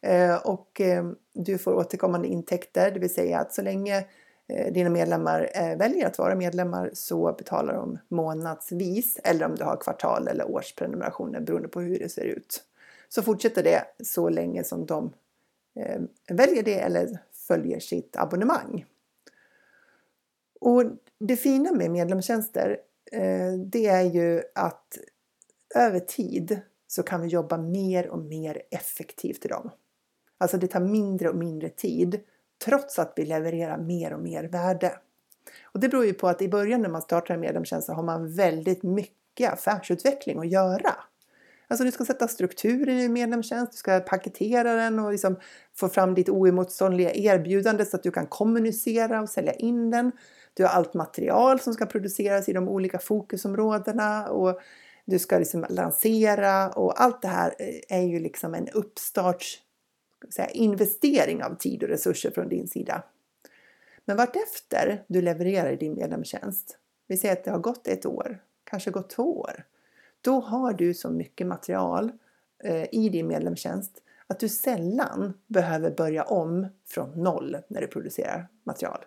Eh, 0.00 0.36
och 0.36 0.80
eh, 0.80 1.04
du 1.34 1.58
får 1.58 1.72
återkommande 1.72 2.28
intäkter, 2.28 2.90
det 2.90 3.00
vill 3.00 3.14
säga 3.14 3.38
att 3.38 3.54
så 3.54 3.62
länge 3.62 4.04
Eh, 4.54 4.72
dina 4.72 4.90
medlemmar 4.90 5.50
eh, 5.54 5.76
väljer 5.76 6.06
att 6.06 6.18
vara 6.18 6.34
medlemmar 6.34 6.90
så 6.92 7.32
betalar 7.32 7.74
de 7.74 7.98
månadsvis 8.08 9.18
eller 9.24 9.46
om 9.46 9.54
du 9.54 9.64
har 9.64 9.76
kvartal 9.76 10.28
eller 10.28 10.50
årsprenumerationer 10.50 11.40
beroende 11.40 11.68
på 11.68 11.80
hur 11.80 11.98
det 11.98 12.08
ser 12.08 12.24
ut. 12.24 12.62
Så 13.08 13.22
fortsätter 13.22 13.62
det 13.62 13.84
så 14.04 14.28
länge 14.28 14.64
som 14.64 14.86
de 14.86 15.12
eh, 15.76 16.00
väljer 16.28 16.62
det 16.62 16.80
eller 16.80 17.18
följer 17.48 17.80
sitt 17.80 18.16
abonnemang. 18.16 18.86
Och 20.60 20.84
det 21.18 21.36
fina 21.36 21.72
med 21.72 21.90
medlemstjänster 21.90 22.78
det 23.66 23.86
är 23.86 24.02
ju 24.02 24.42
att 24.54 24.98
över 25.74 26.00
tid 26.00 26.60
så 26.86 27.02
kan 27.02 27.20
vi 27.20 27.28
jobba 27.28 27.56
mer 27.56 28.08
och 28.08 28.18
mer 28.18 28.62
effektivt 28.70 29.44
i 29.44 29.48
dem. 29.48 29.70
Alltså 30.38 30.56
det 30.56 30.66
tar 30.66 30.80
mindre 30.80 31.28
och 31.28 31.36
mindre 31.36 31.68
tid 31.68 32.20
trots 32.64 32.98
att 32.98 33.12
vi 33.16 33.24
levererar 33.24 33.78
mer 33.78 34.12
och 34.12 34.20
mer 34.20 34.44
värde. 34.44 34.92
Och 35.62 35.80
det 35.80 35.88
beror 35.88 36.04
ju 36.04 36.14
på 36.14 36.28
att 36.28 36.42
i 36.42 36.48
början 36.48 36.82
när 36.82 36.88
man 36.88 37.02
startar 37.02 37.34
en 37.34 37.40
medlemstjänst 37.40 37.86
så 37.86 37.92
har 37.92 38.02
man 38.02 38.34
väldigt 38.34 38.82
mycket 38.82 39.52
affärsutveckling 39.52 40.38
att 40.38 40.50
göra. 40.50 40.94
Alltså 41.68 41.84
du 41.84 41.92
ska 41.92 42.04
sätta 42.04 42.28
struktur 42.28 42.88
i 42.88 42.94
din 42.94 43.12
medlemstjänst, 43.12 43.72
du 43.72 43.76
ska 43.76 44.00
paketera 44.00 44.74
den 44.74 44.98
och 44.98 45.12
liksom 45.12 45.36
få 45.74 45.88
fram 45.88 46.14
ditt 46.14 46.28
oemotståndliga 46.28 47.12
erbjudande 47.14 47.84
så 47.84 47.96
att 47.96 48.02
du 48.02 48.10
kan 48.10 48.26
kommunicera 48.26 49.20
och 49.20 49.28
sälja 49.28 49.52
in 49.52 49.90
den. 49.90 50.12
Du 50.54 50.62
har 50.62 50.70
allt 50.70 50.94
material 50.94 51.60
som 51.60 51.74
ska 51.74 51.86
produceras 51.86 52.48
i 52.48 52.52
de 52.52 52.68
olika 52.68 52.98
fokusområdena 52.98 54.28
och 54.28 54.60
du 55.04 55.18
ska 55.18 55.38
liksom 55.38 55.66
lansera 55.68 56.70
och 56.70 57.02
allt 57.02 57.22
det 57.22 57.28
här 57.28 57.54
eh, 57.58 57.98
är 57.98 58.02
ju 58.02 58.18
liksom 58.18 58.54
en 58.54 58.68
uppstarts 58.68 59.58
säga, 60.30 60.48
investering 60.48 61.44
av 61.44 61.54
tid 61.54 61.82
och 61.82 61.88
resurser 61.88 62.30
från 62.30 62.48
din 62.48 62.68
sida. 62.68 63.02
Men 64.04 64.16
vartefter 64.16 65.04
du 65.06 65.22
levererar 65.22 65.76
din 65.76 65.94
medlemstjänst, 65.94 66.78
vi 67.06 67.16
säger 67.16 67.32
att 67.32 67.44
det 67.44 67.50
har 67.50 67.58
gått 67.58 67.88
ett 67.88 68.06
år, 68.06 68.42
kanske 68.64 68.90
gått 68.90 69.10
två 69.10 69.40
år, 69.40 69.64
då 70.20 70.40
har 70.40 70.72
du 70.72 70.94
så 70.94 71.10
mycket 71.10 71.46
material 71.46 72.12
eh, 72.64 72.94
i 72.94 73.08
din 73.08 73.26
medlemstjänst 73.26 74.02
att 74.26 74.40
du 74.40 74.48
sällan 74.48 75.34
behöver 75.46 75.90
börja 75.90 76.24
om 76.24 76.66
från 76.86 77.22
noll 77.22 77.56
när 77.68 77.80
du 77.80 77.86
producerar 77.86 78.48
material. 78.64 79.04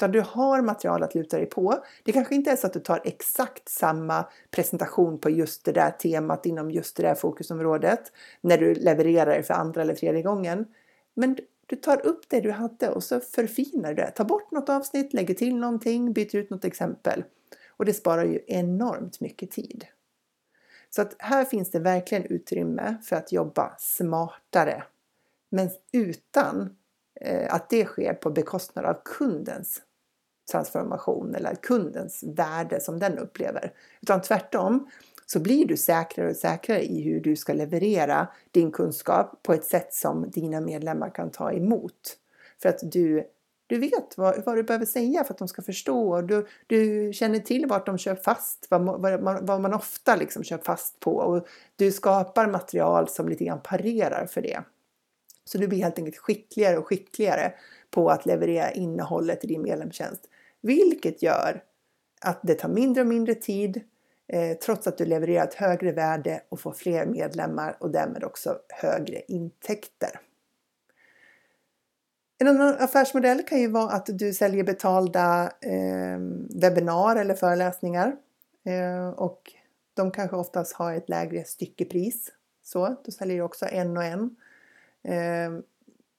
Utan 0.00 0.12
du 0.12 0.20
har 0.20 0.62
material 0.62 1.02
att 1.02 1.14
luta 1.14 1.36
dig 1.36 1.46
på. 1.46 1.84
Det 2.02 2.12
kanske 2.12 2.34
inte 2.34 2.50
är 2.50 2.56
så 2.56 2.66
att 2.66 2.72
du 2.72 2.80
tar 2.80 3.00
exakt 3.04 3.68
samma 3.68 4.26
presentation 4.50 5.18
på 5.18 5.30
just 5.30 5.64
det 5.64 5.72
där 5.72 5.90
temat 5.90 6.46
inom 6.46 6.70
just 6.70 6.96
det 6.96 7.02
där 7.02 7.14
fokusområdet 7.14 8.12
när 8.40 8.58
du 8.58 8.74
levererar 8.74 9.36
det 9.36 9.42
för 9.42 9.54
andra 9.54 9.82
eller 9.82 9.94
tredje 9.94 10.22
gången. 10.22 10.66
Men 11.14 11.36
du 11.66 11.76
tar 11.76 12.06
upp 12.06 12.28
det 12.28 12.40
du 12.40 12.50
hade 12.50 12.90
och 12.90 13.02
så 13.02 13.20
förfinar 13.20 13.88
du 13.88 13.94
det. 13.94 14.10
Ta 14.10 14.24
bort 14.24 14.50
något 14.50 14.68
avsnitt, 14.68 15.12
lägger 15.12 15.34
till 15.34 15.56
någonting, 15.56 16.12
byter 16.12 16.36
ut 16.36 16.50
något 16.50 16.64
exempel. 16.64 17.24
Och 17.68 17.84
det 17.84 17.94
sparar 17.94 18.24
ju 18.24 18.40
enormt 18.46 19.20
mycket 19.20 19.50
tid. 19.50 19.86
Så 20.90 21.02
att 21.02 21.14
här 21.18 21.44
finns 21.44 21.70
det 21.70 21.78
verkligen 21.78 22.24
utrymme 22.24 22.96
för 23.02 23.16
att 23.16 23.32
jobba 23.32 23.74
smartare. 23.78 24.82
Men 25.50 25.70
utan 25.92 26.76
eh, 27.20 27.54
att 27.54 27.70
det 27.70 27.84
sker 27.84 28.14
på 28.14 28.30
bekostnad 28.30 28.84
av 28.84 29.00
kundens 29.04 29.82
transformation 30.50 31.34
eller 31.34 31.54
kundens 31.54 32.24
värde 32.26 32.80
som 32.80 32.98
den 32.98 33.18
upplever. 33.18 33.72
Utan 34.02 34.22
tvärtom 34.22 34.90
så 35.26 35.40
blir 35.40 35.66
du 35.66 35.76
säkrare 35.76 36.30
och 36.30 36.36
säkrare 36.36 36.82
i 36.82 37.02
hur 37.02 37.20
du 37.20 37.36
ska 37.36 37.52
leverera 37.52 38.28
din 38.50 38.70
kunskap 38.72 39.42
på 39.42 39.52
ett 39.52 39.64
sätt 39.64 39.94
som 39.94 40.30
dina 40.30 40.60
medlemmar 40.60 41.14
kan 41.14 41.30
ta 41.30 41.52
emot. 41.52 42.16
För 42.62 42.68
att 42.68 42.78
du 42.82 43.24
Du 43.70 43.78
vet 43.78 44.18
vad, 44.18 44.44
vad 44.44 44.56
du 44.56 44.62
behöver 44.62 44.86
säga 44.86 45.24
för 45.24 45.34
att 45.34 45.38
de 45.38 45.48
ska 45.48 45.62
förstå. 45.62 46.22
Du, 46.22 46.46
du 46.66 47.12
känner 47.12 47.38
till 47.38 47.66
vart 47.66 47.86
de 47.86 47.98
kör 47.98 48.14
fast, 48.14 48.66
vad, 48.70 48.84
vad, 48.84 49.22
man, 49.22 49.46
vad 49.46 49.60
man 49.60 49.74
ofta 49.74 50.16
liksom 50.16 50.42
kör 50.44 50.58
fast 50.58 51.00
på. 51.00 51.16
Och 51.16 51.46
du 51.76 51.92
skapar 51.92 52.46
material 52.46 53.08
som 53.08 53.28
lite 53.28 53.44
grann 53.44 53.60
parerar 53.62 54.26
för 54.26 54.42
det. 54.42 54.62
Så 55.44 55.58
du 55.58 55.68
blir 55.68 55.82
helt 55.82 55.98
enkelt 55.98 56.16
skickligare 56.16 56.78
och 56.78 56.86
skickligare 56.86 57.52
på 57.90 58.08
att 58.10 58.26
leverera 58.26 58.70
innehållet 58.70 59.44
i 59.44 59.46
din 59.46 59.62
medlemstjänst. 59.62 60.28
Vilket 60.60 61.22
gör 61.22 61.62
att 62.20 62.40
det 62.42 62.54
tar 62.54 62.68
mindre 62.68 63.00
och 63.00 63.06
mindre 63.06 63.34
tid 63.34 63.80
eh, 64.28 64.56
trots 64.56 64.86
att 64.86 64.98
du 64.98 65.04
levererar 65.04 65.44
ett 65.44 65.54
högre 65.54 65.92
värde 65.92 66.42
och 66.48 66.60
får 66.60 66.72
fler 66.72 67.06
medlemmar 67.06 67.76
och 67.80 67.90
därmed 67.90 68.24
också 68.24 68.58
högre 68.68 69.22
intäkter. 69.28 70.20
En 72.38 72.48
annan 72.48 72.74
affärsmodell 72.78 73.42
kan 73.42 73.60
ju 73.60 73.68
vara 73.68 73.90
att 73.90 74.06
du 74.06 74.32
säljer 74.32 74.64
betalda 74.64 75.52
eh, 75.60 76.18
webbinar 76.60 77.16
eller 77.16 77.34
föreläsningar. 77.34 78.16
Eh, 78.64 79.08
och 79.08 79.52
de 79.94 80.10
kanske 80.10 80.36
oftast 80.36 80.72
har 80.72 80.94
ett 80.94 81.08
lägre 81.08 81.44
styckepris. 81.44 82.32
Så, 82.62 82.96
då 83.04 83.12
säljer 83.12 83.36
du 83.36 83.42
också 83.42 83.66
en 83.66 83.96
och 83.96 84.04
en. 84.04 84.36
Eh, 85.02 85.62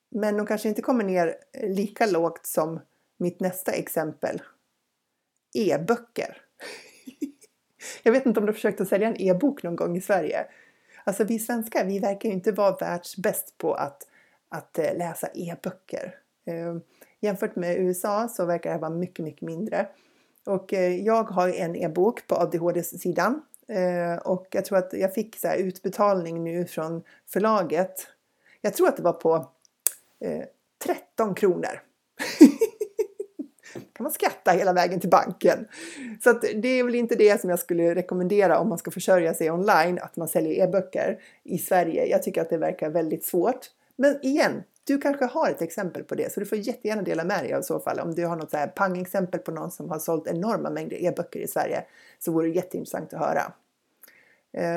men 0.09 0.37
de 0.37 0.45
kanske 0.45 0.69
inte 0.69 0.81
kommer 0.81 1.03
ner 1.03 1.35
lika 1.63 2.05
lågt 2.05 2.45
som 2.45 2.79
mitt 3.21 3.39
nästa 3.39 3.71
exempel. 3.71 4.41
E-böcker. 5.53 6.37
Jag 8.03 8.11
vet 8.11 8.25
inte 8.25 8.39
om 8.39 8.45
du 8.45 8.53
försökt 8.53 8.81
att 8.81 8.87
sälja 8.87 9.07
en 9.07 9.21
e-bok 9.21 9.63
någon 9.63 9.75
gång 9.75 9.97
i 9.97 10.01
Sverige. 10.01 10.45
Alltså 11.03 11.23
vi 11.23 11.39
svenskar, 11.39 11.85
vi 11.85 11.99
verkar 11.99 12.29
ju 12.29 12.35
inte 12.35 12.51
vara 12.51 12.75
världsbäst 12.75 13.57
på 13.57 13.73
att 13.73 14.07
att 14.51 14.79
eh, 14.79 14.97
läsa 14.97 15.27
e-böcker. 15.33 16.15
Eh, 16.45 16.75
jämfört 17.19 17.55
med 17.55 17.77
USA 17.77 18.27
så 18.27 18.45
verkar 18.45 18.73
det 18.73 18.77
vara 18.77 18.91
mycket, 18.91 19.25
mycket 19.25 19.41
mindre. 19.41 19.87
Och 20.45 20.73
eh, 20.73 20.95
jag 20.95 21.23
har 21.23 21.49
en 21.49 21.75
e-bok 21.75 22.27
på 22.27 22.35
ADHD-sidan 22.35 23.41
ehm, 23.67 24.17
och 24.17 24.47
jag 24.51 24.65
tror 24.65 24.77
att 24.77 24.93
jag 24.93 25.13
fick 25.13 25.39
så 25.39 25.53
utbetalning 25.53 26.43
nu 26.43 26.65
från 26.65 27.03
förlaget. 27.27 28.07
Jag 28.61 28.73
tror 28.73 28.87
att 28.87 28.97
det 28.97 29.03
var 29.03 29.13
på 29.13 29.49
eh, 30.19 30.43
13 30.83 31.35
kronor. 31.35 31.81
kan 33.73 34.03
man 34.03 34.11
skratta 34.11 34.51
hela 34.51 34.73
vägen 34.73 34.99
till 34.99 35.09
banken. 35.09 35.67
Så 36.23 36.29
att 36.29 36.41
det 36.41 36.67
är 36.67 36.83
väl 36.83 36.95
inte 36.95 37.15
det 37.15 37.41
som 37.41 37.49
jag 37.49 37.59
skulle 37.59 37.95
rekommendera 37.95 38.59
om 38.59 38.69
man 38.69 38.77
ska 38.77 38.91
försörja 38.91 39.33
sig 39.33 39.51
online, 39.51 39.99
att 40.01 40.15
man 40.15 40.27
säljer 40.27 40.67
e-böcker 40.67 41.19
i 41.43 41.57
Sverige. 41.57 42.05
Jag 42.05 42.23
tycker 42.23 42.41
att 42.41 42.49
det 42.49 42.57
verkar 42.57 42.89
väldigt 42.89 43.25
svårt. 43.25 43.69
Men 43.95 44.25
igen, 44.25 44.63
du 44.83 44.97
kanske 44.97 45.25
har 45.25 45.49
ett 45.49 45.61
exempel 45.61 46.03
på 46.03 46.15
det 46.15 46.33
så 46.33 46.39
du 46.39 46.45
får 46.45 46.57
jättegärna 46.57 47.01
dela 47.01 47.23
med 47.23 47.43
dig 47.43 47.53
av 47.53 47.61
så 47.61 47.79
fall. 47.79 47.99
Om 47.99 48.15
du 48.15 48.25
har 48.25 48.35
något 48.35 48.51
så 48.51 48.57
här 48.57 48.67
pangexempel 48.67 49.39
på 49.39 49.51
någon 49.51 49.71
som 49.71 49.89
har 49.89 49.99
sålt 49.99 50.27
enorma 50.27 50.69
mängder 50.69 51.03
e-böcker 51.03 51.39
i 51.39 51.47
Sverige 51.47 51.83
så 52.19 52.31
vore 52.31 52.47
det 52.47 52.53
jätteintressant 52.53 53.13
att 53.13 53.19
höra. 53.19 53.53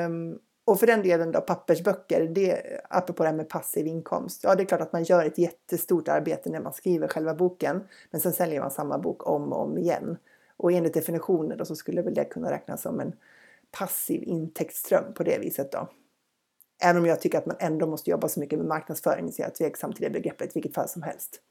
Um, 0.05 0.39
och 0.65 0.79
för 0.79 0.87
den 0.87 1.03
delen 1.03 1.31
då 1.31 1.41
pappersböcker, 1.41 2.27
det, 2.27 2.81
apropå 2.89 3.23
det 3.23 3.29
här 3.29 3.35
med 3.35 3.49
passiv 3.49 3.87
inkomst. 3.87 4.43
Ja, 4.43 4.55
det 4.55 4.63
är 4.63 4.65
klart 4.65 4.81
att 4.81 4.93
man 4.93 5.03
gör 5.03 5.25
ett 5.25 5.37
jättestort 5.37 6.07
arbete 6.07 6.49
när 6.49 6.59
man 6.59 6.73
skriver 6.73 7.07
själva 7.07 7.33
boken. 7.33 7.83
Men 8.11 8.21
sen 8.21 8.33
säljer 8.33 8.61
man 8.61 8.71
samma 8.71 8.97
bok 8.97 9.27
om 9.27 9.53
och 9.53 9.61
om 9.61 9.77
igen. 9.77 10.17
Och 10.57 10.71
enligt 10.71 10.93
definitionen 10.93 11.57
då 11.57 11.65
så 11.65 11.75
skulle 11.75 12.01
väl 12.01 12.13
det 12.13 12.25
kunna 12.25 12.51
räknas 12.51 12.81
som 12.81 12.99
en 12.99 13.13
passiv 13.71 14.23
intäktsström 14.23 15.13
på 15.13 15.23
det 15.23 15.39
viset 15.39 15.71
då. 15.71 15.87
Även 16.83 17.01
om 17.01 17.07
jag 17.07 17.21
tycker 17.21 17.37
att 17.37 17.45
man 17.45 17.57
ändå 17.59 17.87
måste 17.87 18.09
jobba 18.09 18.27
så 18.27 18.39
mycket 18.39 18.59
med 18.59 18.67
marknadsföring 18.67 19.31
så 19.31 19.41
jag 19.41 19.49
är 19.49 19.53
tveksam 19.53 19.93
till 19.93 20.03
det 20.03 20.09
begreppet 20.09 20.49
i 20.49 20.51
vilket 20.53 20.73
fall 20.73 20.89
som 20.89 21.01
helst. 21.01 21.41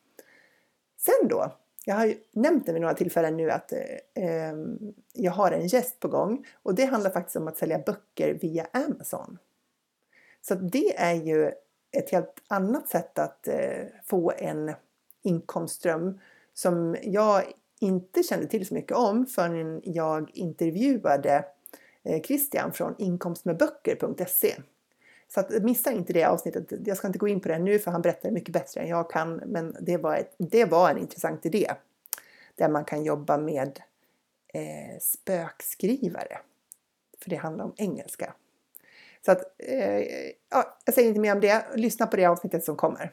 Sen 0.98 1.28
då, 1.28 1.52
jag 1.84 1.94
har 1.94 2.06
ju 2.06 2.16
nämnt 2.32 2.66
det 2.66 2.72
vid 2.72 2.82
några 2.82 2.94
tillfällen 2.94 3.36
nu 3.36 3.50
att 3.50 3.72
eh, 3.72 4.54
jag 5.12 5.32
har 5.32 5.52
en 5.52 5.66
gäst 5.66 6.00
på 6.00 6.08
gång 6.08 6.46
och 6.62 6.74
det 6.74 6.84
handlar 6.84 7.10
faktiskt 7.10 7.36
om 7.36 7.48
att 7.48 7.58
sälja 7.58 7.78
böcker 7.78 8.38
via 8.42 8.66
Amazon. 8.72 9.38
Så 10.40 10.54
det 10.54 10.96
är 10.96 11.14
ju 11.14 11.52
ett 11.92 12.10
helt 12.10 12.42
annat 12.48 12.88
sätt 12.88 13.18
att 13.18 13.48
eh, 13.48 13.84
få 14.04 14.32
en 14.38 14.72
inkomstström 15.22 16.20
som 16.54 16.96
jag 17.02 17.42
inte 17.80 18.22
kände 18.22 18.46
till 18.46 18.66
så 18.66 18.74
mycket 18.74 18.96
om 18.96 19.26
förrän 19.26 19.80
jag 19.84 20.30
intervjuade 20.34 21.44
eh, 22.02 22.22
Christian 22.22 22.72
från 22.72 22.94
inkomstmedböcker.se 22.98 24.54
så 25.28 25.40
att, 25.40 25.62
missa 25.62 25.92
inte 25.92 26.12
det 26.12 26.24
avsnittet. 26.24 26.72
Jag 26.86 26.96
ska 26.96 27.06
inte 27.06 27.18
gå 27.18 27.28
in 27.28 27.40
på 27.40 27.48
det 27.48 27.58
nu 27.58 27.78
för 27.78 27.90
han 27.90 28.02
berättar 28.02 28.30
mycket 28.30 28.52
bättre 28.52 28.80
än 28.80 28.88
jag 28.88 29.10
kan. 29.10 29.34
Men 29.34 29.76
det 29.80 29.96
var, 29.96 30.16
ett, 30.16 30.34
det 30.38 30.64
var 30.64 30.90
en 30.90 30.98
intressant 30.98 31.46
idé. 31.46 31.70
Där 32.54 32.68
man 32.68 32.84
kan 32.84 33.04
jobba 33.04 33.38
med 33.38 33.80
eh, 34.54 34.98
spökskrivare. 35.00 36.38
För 37.20 37.30
det 37.30 37.36
handlar 37.36 37.64
om 37.64 37.74
engelska. 37.76 38.34
Så 39.24 39.32
att, 39.32 39.42
eh, 39.58 40.00
ja, 40.50 40.78
jag 40.84 40.94
säger 40.94 41.08
inte 41.08 41.20
mer 41.20 41.34
om 41.34 41.40
det. 41.40 41.64
Lyssna 41.74 42.06
på 42.06 42.16
det 42.16 42.26
avsnittet 42.26 42.64
som 42.64 42.76
kommer. 42.76 43.12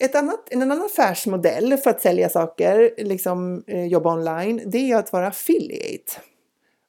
Ett 0.00 0.14
annat, 0.14 0.48
en 0.50 0.62
annan 0.62 0.84
affärsmodell 0.84 1.76
för 1.76 1.90
att 1.90 2.00
sälja 2.00 2.28
saker, 2.28 2.94
liksom 2.96 3.64
eh, 3.66 3.86
jobba 3.86 4.14
online, 4.14 4.62
det 4.66 4.78
är 4.78 4.96
att 4.96 5.12
vara 5.12 5.26
affiliate. 5.26 6.12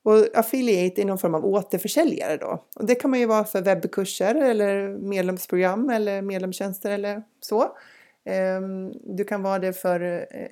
Och 0.04 0.38
affiliate 0.38 1.02
är 1.02 1.06
någon 1.06 1.18
form 1.18 1.36
av 1.36 1.46
återförsäljare 1.46 2.38
då. 2.38 2.64
Och 2.76 2.86
det 2.86 2.96
kan 2.96 3.10
man 3.10 3.20
ju 3.20 3.26
vara 3.26 3.44
för 3.44 3.62
webbkurser 3.62 4.36
eller 4.36 4.90
medlemsprogram 4.90 5.90
eller 5.90 6.22
medlemstjänster 6.22 6.92
eller 6.92 7.24
så. 7.40 7.78
Ehm, 8.26 8.92
du 9.04 9.24
kan 9.24 9.44
vara 9.44 9.60
det 9.60 9.74
för, 9.74 10.28
eh, 10.32 10.48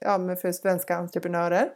ja, 0.00 0.36
för 0.36 0.52
svenska 0.52 0.96
entreprenörer. 0.96 1.68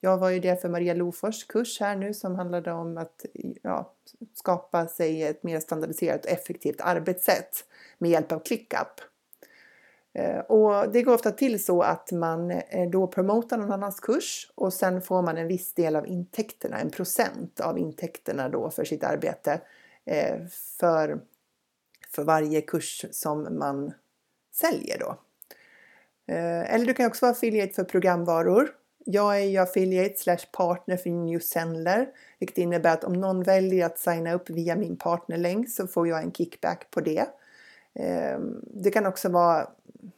Jag 0.00 0.18
var 0.18 0.30
ju 0.30 0.40
det 0.40 0.60
för 0.60 0.68
Maria 0.68 0.94
Lofors 0.94 1.44
kurs 1.46 1.80
här 1.80 1.96
nu 1.96 2.14
som 2.14 2.34
handlade 2.34 2.72
om 2.72 2.98
att 2.98 3.26
ja, 3.62 3.94
skapa 4.34 4.86
sig 4.86 5.22
ett 5.22 5.42
mer 5.42 5.60
standardiserat 5.60 6.24
och 6.24 6.30
effektivt 6.30 6.80
arbetssätt 6.80 7.64
med 7.98 8.10
hjälp 8.10 8.32
av 8.32 8.38
ClickUp. 8.38 9.09
Eh, 10.12 10.38
och 10.38 10.92
det 10.92 11.02
går 11.02 11.14
ofta 11.14 11.30
till 11.30 11.64
så 11.64 11.82
att 11.82 12.12
man 12.12 12.50
eh, 12.50 12.90
då 12.90 13.06
promotar 13.06 13.58
någon 13.58 13.72
annans 13.72 14.00
kurs 14.00 14.52
och 14.54 14.72
sen 14.72 15.02
får 15.02 15.22
man 15.22 15.38
en 15.38 15.46
viss 15.46 15.74
del 15.74 15.96
av 15.96 16.06
intäkterna, 16.06 16.78
en 16.78 16.90
procent 16.90 17.60
av 17.60 17.78
intäkterna 17.78 18.48
då 18.48 18.70
för 18.70 18.84
sitt 18.84 19.04
arbete 19.04 19.60
eh, 20.04 20.46
för, 20.78 21.20
för 22.08 22.24
varje 22.24 22.60
kurs 22.60 23.04
som 23.10 23.58
man 23.58 23.92
säljer 24.52 24.98
då. 24.98 25.16
Eller 26.32 26.86
du 26.86 26.94
kan 26.94 27.06
också 27.06 27.26
vara 27.26 27.32
affiliate 27.32 27.74
för 27.74 27.84
programvaror. 27.84 28.70
Jag 29.04 29.40
är 29.40 29.44
ju 29.44 29.58
affiliate 29.58 30.18
slash 30.18 30.46
partner 30.52 30.96
för 30.96 31.10
New 31.10 31.38
Sendler 31.38 32.08
vilket 32.38 32.58
innebär 32.58 32.92
att 32.92 33.04
om 33.04 33.12
någon 33.12 33.42
väljer 33.42 33.86
att 33.86 33.98
signa 33.98 34.32
upp 34.32 34.50
via 34.50 34.76
min 34.76 34.96
partnerlänk 34.96 35.70
så 35.70 35.86
får 35.86 36.08
jag 36.08 36.22
en 36.22 36.32
kickback 36.32 36.90
på 36.90 37.00
det. 37.00 37.26
Ehm, 38.00 38.60
det 38.62 38.90
kan 38.90 39.06
också 39.06 39.28
vara 39.28 39.70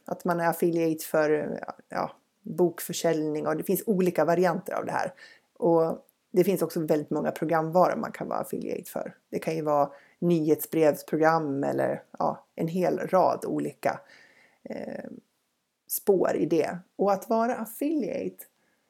att 0.05 0.25
man 0.25 0.39
är 0.39 0.47
affiliate 0.47 1.05
för 1.05 1.59
ja, 1.89 2.11
bokförsäljning 2.41 3.47
och 3.47 3.57
det 3.57 3.63
finns 3.63 3.83
olika 3.85 4.25
varianter 4.25 4.73
av 4.73 4.85
det 4.85 4.91
här. 4.91 5.13
Och 5.57 6.07
det 6.31 6.43
finns 6.43 6.61
också 6.61 6.79
väldigt 6.79 7.09
många 7.09 7.31
programvaror 7.31 7.95
man 7.95 8.11
kan 8.11 8.27
vara 8.27 8.39
affiliate 8.39 8.89
för. 8.89 9.15
Det 9.29 9.39
kan 9.39 9.55
ju 9.55 9.61
vara 9.61 9.89
nyhetsbrevsprogram 10.19 11.63
eller 11.63 12.03
ja, 12.19 12.45
en 12.55 12.67
hel 12.67 12.99
rad 12.99 13.45
olika 13.45 13.99
eh, 14.63 15.09
spår 15.87 16.35
i 16.35 16.45
det. 16.45 16.77
Och 16.95 17.11
att 17.11 17.29
vara 17.29 17.55
affiliate, 17.55 18.43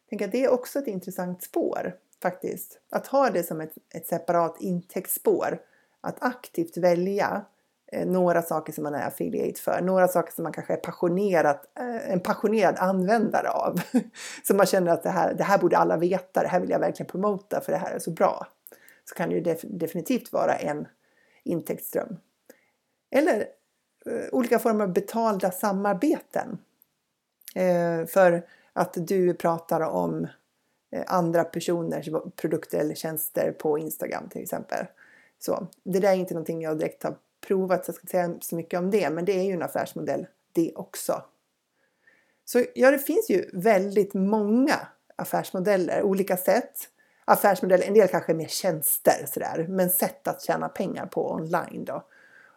tänk 0.09 0.21
att 0.21 0.31
det 0.31 0.43
är 0.43 0.51
också 0.51 0.79
ett 0.79 0.87
intressant 0.87 1.43
spår 1.43 1.95
faktiskt. 2.21 2.79
Att 2.89 3.07
ha 3.07 3.29
det 3.29 3.43
som 3.43 3.61
ett, 3.61 3.73
ett 3.93 4.07
separat 4.07 4.61
intäktsspår. 4.61 5.61
Att 6.01 6.23
aktivt 6.23 6.77
välja 6.77 7.45
Eh, 7.93 8.05
några 8.05 8.41
saker 8.41 8.73
som 8.73 8.83
man 8.83 8.95
är 8.95 9.07
affiliate 9.07 9.61
för, 9.61 9.81
några 9.81 10.07
saker 10.07 10.33
som 10.33 10.43
man 10.43 10.53
kanske 10.53 10.73
är 10.73 10.77
passionerat, 10.77 11.65
eh, 11.79 12.11
en 12.11 12.19
passionerad 12.19 12.75
användare 12.77 13.49
av. 13.49 13.81
Så 14.43 14.55
man 14.55 14.65
känner 14.65 14.91
att 14.91 15.03
det 15.03 15.09
här, 15.09 15.33
det 15.33 15.43
här 15.43 15.57
borde 15.57 15.77
alla 15.77 15.97
veta, 15.97 16.41
det 16.41 16.47
här 16.47 16.59
vill 16.59 16.69
jag 16.69 16.79
verkligen 16.79 17.09
promota 17.09 17.61
för 17.61 17.71
det 17.71 17.77
här 17.77 17.91
är 17.91 17.99
så 17.99 18.11
bra. 18.11 18.47
Så 19.05 19.15
kan 19.15 19.29
det 19.29 19.35
ju 19.35 19.57
definitivt 19.63 20.33
vara 20.33 20.55
en 20.55 20.87
intäktsström. 21.43 22.17
Eller 23.11 23.39
eh, 24.05 24.29
olika 24.31 24.59
former 24.59 24.83
av 24.83 24.93
betalda 24.93 25.51
samarbeten. 25.51 26.57
För 28.07 28.45
att 28.73 28.93
du 28.93 29.33
pratar 29.33 29.81
om 29.81 30.27
andra 31.07 31.43
personers 31.43 32.09
produkter 32.35 32.79
eller 32.79 32.95
tjänster 32.95 33.51
på 33.51 33.77
Instagram 33.77 34.29
till 34.29 34.41
exempel. 34.41 34.85
Så 35.39 35.67
det 35.83 35.99
där 35.99 36.09
är 36.09 36.15
inte 36.15 36.33
någonting 36.33 36.61
jag 36.61 36.77
direkt 36.77 37.03
har 37.03 37.15
provat 37.47 37.85
så 37.85 37.89
jag 37.89 37.95
ska 37.95 38.03
inte 38.03 38.11
säga 38.11 38.37
så 38.41 38.55
mycket 38.55 38.79
om 38.79 38.91
det, 38.91 39.09
men 39.09 39.25
det 39.25 39.39
är 39.39 39.43
ju 39.43 39.51
en 39.51 39.61
affärsmodell 39.61 40.27
det 40.53 40.71
också. 40.75 41.23
Så 42.45 42.65
ja, 42.75 42.91
det 42.91 42.99
finns 42.99 43.29
ju 43.29 43.49
väldigt 43.53 44.13
många 44.13 44.87
affärsmodeller, 45.15 46.03
olika 46.03 46.37
sätt. 46.37 46.89
Affärsmodeller, 47.25 47.87
en 47.87 47.93
del 47.93 48.07
kanske 48.07 48.31
är 48.31 48.35
mer 48.35 48.47
tjänster 48.47 49.25
sådär, 49.25 49.65
men 49.69 49.89
sätt 49.89 50.27
att 50.27 50.41
tjäna 50.41 50.69
pengar 50.69 51.05
på 51.05 51.31
online 51.31 51.85
då. 51.85 52.03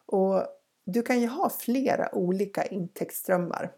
Och 0.07 0.47
du 0.85 1.03
kan 1.03 1.21
ju 1.21 1.27
ha 1.27 1.51
flera 1.51 2.15
olika 2.15 2.65
intäktsströmmar. 2.65 3.73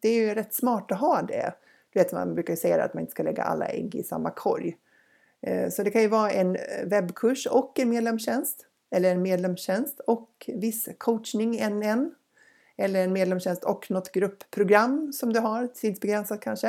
det 0.00 0.08
är 0.08 0.14
ju 0.14 0.34
rätt 0.34 0.54
smart 0.54 0.92
att 0.92 1.00
ha 1.00 1.22
det. 1.22 1.54
Du 1.92 2.00
vet, 2.00 2.12
man 2.12 2.34
brukar 2.34 2.56
säga 2.56 2.84
att 2.84 2.94
man 2.94 3.00
inte 3.00 3.10
ska 3.10 3.22
lägga 3.22 3.42
alla 3.42 3.66
ägg 3.66 3.94
i 3.94 4.02
samma 4.02 4.30
korg. 4.30 4.76
Eh, 5.40 5.70
så 5.70 5.82
det 5.82 5.90
kan 5.90 6.02
ju 6.02 6.08
vara 6.08 6.30
en 6.30 6.56
webbkurs 6.84 7.46
och 7.46 7.78
en 7.78 7.88
medlemstjänst 7.88 8.66
eller 8.94 9.12
en 9.12 9.22
medlemstjänst 9.22 10.00
och 10.00 10.50
viss 10.54 10.88
coachning 10.98 11.58
en 11.58 11.82
en 11.82 12.14
eller 12.76 13.04
en 13.04 13.12
medlemstjänst 13.12 13.64
och 13.64 13.90
något 13.90 14.12
gruppprogram 14.12 15.12
som 15.12 15.32
du 15.32 15.40
har, 15.40 15.66
tidsbegränsat 15.66 16.40
kanske. 16.40 16.68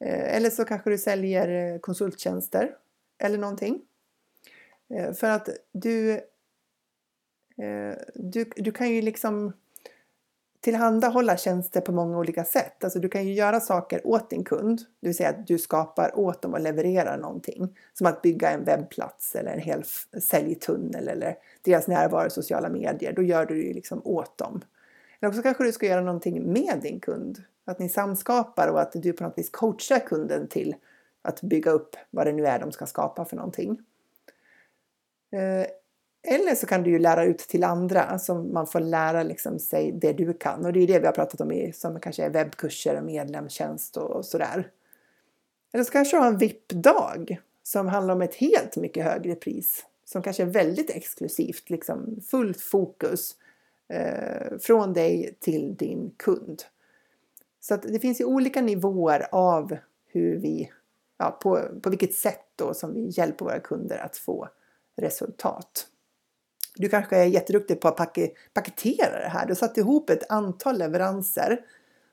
Eh, 0.00 0.36
eller 0.36 0.50
så 0.50 0.64
kanske 0.64 0.90
du 0.90 0.98
säljer 0.98 1.74
eh, 1.74 1.78
konsulttjänster 1.78 2.76
eller 3.18 3.38
någonting. 3.38 3.82
Eh, 4.88 5.12
för 5.12 5.30
att 5.30 5.48
du, 5.72 6.20
du, 8.14 8.44
du 8.56 8.72
kan 8.72 8.90
ju 8.90 9.02
liksom 9.02 9.52
tillhandahålla 10.62 11.36
tjänster 11.36 11.80
på 11.80 11.92
många 11.92 12.18
olika 12.18 12.44
sätt. 12.44 12.84
Alltså 12.84 12.98
du 12.98 13.08
kan 13.08 13.26
ju 13.26 13.32
göra 13.32 13.60
saker 13.60 14.06
åt 14.06 14.30
din 14.30 14.44
kund, 14.44 14.78
det 15.00 15.06
vill 15.06 15.16
säga 15.16 15.28
att 15.28 15.46
du 15.46 15.58
skapar 15.58 16.18
åt 16.18 16.42
dem 16.42 16.54
och 16.54 16.60
levererar 16.60 17.18
någonting. 17.18 17.78
Som 17.92 18.06
att 18.06 18.22
bygga 18.22 18.50
en 18.50 18.64
webbplats 18.64 19.34
eller 19.34 19.52
en 19.52 19.60
hel 19.60 19.84
säljtunnel 20.22 21.08
eller 21.08 21.36
deras 21.62 21.86
närvaro 21.86 22.26
i 22.26 22.30
sociala 22.30 22.68
medier. 22.68 23.12
Då 23.12 23.22
gör 23.22 23.46
du 23.46 23.54
det 23.54 23.66
ju 23.66 23.72
liksom 23.72 24.02
åt 24.04 24.38
dem. 24.38 24.60
Eller 25.20 25.28
också 25.28 25.42
kanske 25.42 25.64
du 25.64 25.72
ska 25.72 25.86
göra 25.86 26.00
någonting 26.00 26.52
med 26.52 26.78
din 26.82 27.00
kund. 27.00 27.42
Att 27.64 27.78
ni 27.78 27.88
samskapar 27.88 28.68
och 28.68 28.80
att 28.80 28.92
du 28.92 29.12
på 29.12 29.24
något 29.24 29.38
vis 29.38 29.50
coachar 29.50 29.98
kunden 29.98 30.48
till 30.48 30.74
att 31.22 31.40
bygga 31.40 31.70
upp 31.70 31.96
vad 32.10 32.26
det 32.26 32.32
nu 32.32 32.46
är 32.46 32.58
de 32.58 32.72
ska 32.72 32.86
skapa 32.86 33.24
för 33.24 33.36
någonting. 33.36 33.78
Eh, 35.32 35.66
eller 36.22 36.54
så 36.54 36.66
kan 36.66 36.82
du 36.82 36.90
ju 36.90 36.98
lära 36.98 37.24
ut 37.24 37.38
till 37.38 37.64
andra, 37.64 38.02
alltså 38.02 38.34
man 38.34 38.66
får 38.66 38.80
lära 38.80 39.22
liksom 39.22 39.58
sig 39.58 39.92
det 39.92 40.12
du 40.12 40.32
kan. 40.32 40.64
Och 40.64 40.72
det 40.72 40.80
är 40.80 40.86
det 40.86 40.98
vi 40.98 41.06
har 41.06 41.12
pratat 41.12 41.40
om 41.40 41.52
i, 41.52 41.72
som 41.72 42.00
kanske 42.00 42.24
är 42.24 42.30
webbkurser 42.30 42.96
och 42.96 43.04
medlemstjänst 43.04 43.96
och 43.96 44.24
sådär. 44.24 44.70
Eller 45.72 45.84
så 45.84 45.92
kanske 45.92 46.16
du 46.16 46.20
har 46.20 46.28
en 46.28 46.38
VIP-dag 46.38 47.40
som 47.62 47.88
handlar 47.88 48.14
om 48.14 48.22
ett 48.22 48.34
helt 48.34 48.76
mycket 48.76 49.04
högre 49.04 49.34
pris. 49.34 49.86
Som 50.04 50.22
kanske 50.22 50.42
är 50.42 50.46
väldigt 50.46 50.90
exklusivt, 50.90 51.70
liksom 51.70 52.20
fullt 52.30 52.60
fokus 52.60 53.36
eh, 53.88 54.58
från 54.58 54.92
dig 54.92 55.36
till 55.40 55.74
din 55.76 56.14
kund. 56.16 56.62
Så 57.60 57.74
att 57.74 57.82
det 57.82 58.00
finns 58.00 58.20
ju 58.20 58.24
olika 58.24 58.62
nivåer 58.62 59.26
av 59.32 59.76
hur 60.06 60.36
vi, 60.36 60.72
ja, 61.18 61.38
på, 61.42 61.60
på 61.82 61.90
vilket 61.90 62.14
sätt 62.14 62.46
då 62.56 62.74
som 62.74 62.94
vi 62.94 63.08
hjälper 63.08 63.44
våra 63.44 63.60
kunder 63.60 63.98
att 63.98 64.16
få 64.16 64.48
resultat. 64.96 65.86
Du 66.74 66.88
kanske 66.88 67.16
är 67.16 67.24
jätteduktig 67.24 67.80
på 67.80 67.88
att 67.88 67.96
paketera 68.54 69.18
det 69.18 69.28
här. 69.28 69.46
Du 69.46 69.50
har 69.50 69.56
satt 69.56 69.78
ihop 69.78 70.10
ett 70.10 70.30
antal 70.30 70.78
leveranser 70.78 71.64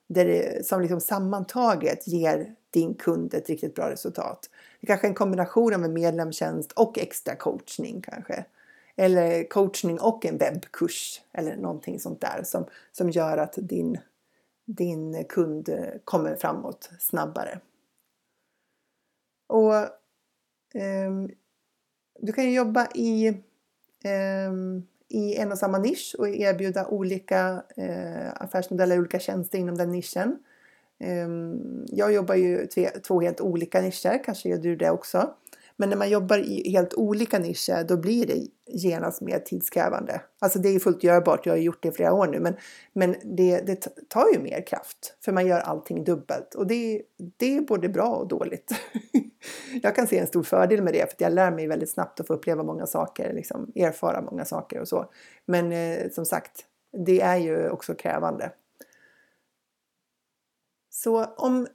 där 0.07 0.25
det, 0.25 0.65
som 0.65 0.81
liksom 0.81 1.01
sammantaget 1.01 2.07
ger 2.07 2.55
din 2.69 2.93
kund 2.93 3.33
ett 3.33 3.49
riktigt 3.49 3.75
bra 3.75 3.89
resultat. 3.89 4.49
Det 4.81 4.87
kanske 4.87 5.07
är 5.07 5.09
en 5.09 5.15
kombination 5.15 5.73
av 5.73 5.83
en 5.83 5.93
medlemstjänst 5.93 6.71
och 6.71 6.99
extra 6.99 7.35
coachning 7.35 8.01
kanske. 8.01 8.45
Eller 8.95 9.49
coachning 9.49 9.99
och 9.99 10.25
en 10.25 10.37
webbkurs 10.37 11.21
eller 11.31 11.55
någonting 11.55 11.99
sånt 11.99 12.21
där 12.21 12.43
som, 12.43 12.65
som 12.91 13.09
gör 13.09 13.37
att 13.37 13.53
din, 13.57 13.97
din 14.65 15.23
kund 15.23 15.69
kommer 16.03 16.35
framåt 16.35 16.89
snabbare. 16.99 17.59
Och 19.47 19.75
eh, 20.81 21.11
Du 22.19 22.33
kan 22.33 22.53
jobba 22.53 22.87
i 22.95 23.37
Ehm, 24.03 24.83
i 25.07 25.35
en 25.35 25.51
och 25.51 25.57
samma 25.57 25.77
nisch 25.77 26.15
och 26.19 26.29
erbjuda 26.29 26.87
olika 26.87 27.63
eh, 27.77 28.29
affärsmodeller, 28.35 28.99
olika 28.99 29.19
tjänster 29.19 29.57
inom 29.59 29.77
den 29.77 29.91
nischen. 29.91 30.37
Ehm, 30.99 31.85
jag 31.87 32.13
jobbar 32.13 32.35
ju 32.35 32.67
två 33.07 33.21
helt 33.21 33.41
olika 33.41 33.81
nischer, 33.81 34.23
kanske 34.23 34.49
gör 34.49 34.57
du 34.57 34.75
det 34.75 34.89
också. 34.91 35.33
Men 35.79 35.89
när 35.89 35.97
man 35.97 36.09
jobbar 36.09 36.37
i 36.37 36.71
helt 36.71 36.93
olika 36.93 37.39
nischer 37.39 37.83
då 37.83 37.97
blir 37.97 38.27
det 38.27 38.47
genast 38.65 39.21
mer 39.21 39.39
tidskrävande. 39.39 40.21
Alltså 40.39 40.59
det 40.59 40.69
är 40.69 40.79
fullt 40.79 41.03
görbart, 41.03 41.45
jag 41.45 41.53
har 41.53 41.57
gjort 41.57 41.83
det 41.83 41.89
i 41.89 41.91
flera 41.91 42.13
år 42.13 42.27
nu 42.27 42.39
men, 42.39 42.55
men 42.93 43.15
det, 43.23 43.59
det 43.59 43.87
tar 44.09 44.33
ju 44.33 44.39
mer 44.39 44.67
kraft 44.67 45.17
för 45.25 45.31
man 45.31 45.47
gör 45.47 45.59
allting 45.59 46.03
dubbelt 46.03 46.55
och 46.55 46.67
det, 46.67 47.01
det 47.37 47.57
är 47.57 47.61
både 47.61 47.89
bra 47.89 48.15
och 48.15 48.27
dåligt. 48.27 48.71
jag 49.81 49.95
kan 49.95 50.07
se 50.07 50.17
en 50.17 50.27
stor 50.27 50.43
fördel 50.43 50.81
med 50.81 50.93
det 50.93 50.99
för 50.99 51.15
att 51.15 51.21
jag 51.21 51.33
lär 51.33 51.51
mig 51.51 51.67
väldigt 51.67 51.91
snabbt 51.91 52.19
att 52.19 52.27
få 52.27 52.33
uppleva 52.33 52.63
många 52.63 52.85
saker, 52.85 53.33
liksom 53.33 53.71
erfara 53.75 54.21
många 54.21 54.45
saker 54.45 54.79
och 54.79 54.87
så. 54.87 55.11
Men 55.45 55.71
eh, 55.71 56.09
som 56.11 56.25
sagt, 56.25 56.65
det 57.05 57.21
är 57.21 57.37
ju 57.37 57.69
också 57.69 57.95
krävande. 57.95 58.51
Så 60.89 61.25
om, 61.25 61.67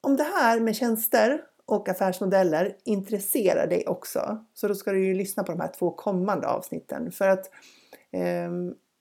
om 0.00 0.16
det 0.16 0.24
här 0.24 0.60
med 0.60 0.76
tjänster 0.76 1.44
och 1.66 1.88
affärsmodeller 1.88 2.76
intresserar 2.84 3.66
dig 3.66 3.86
också 3.86 4.44
så 4.54 4.68
då 4.68 4.74
ska 4.74 4.92
du 4.92 5.06
ju 5.06 5.14
lyssna 5.14 5.44
på 5.44 5.52
de 5.52 5.60
här 5.60 5.72
två 5.78 5.90
kommande 5.90 6.46
avsnitten. 6.46 7.12
För 7.12 7.28
att 7.28 7.50
eh, 8.12 8.50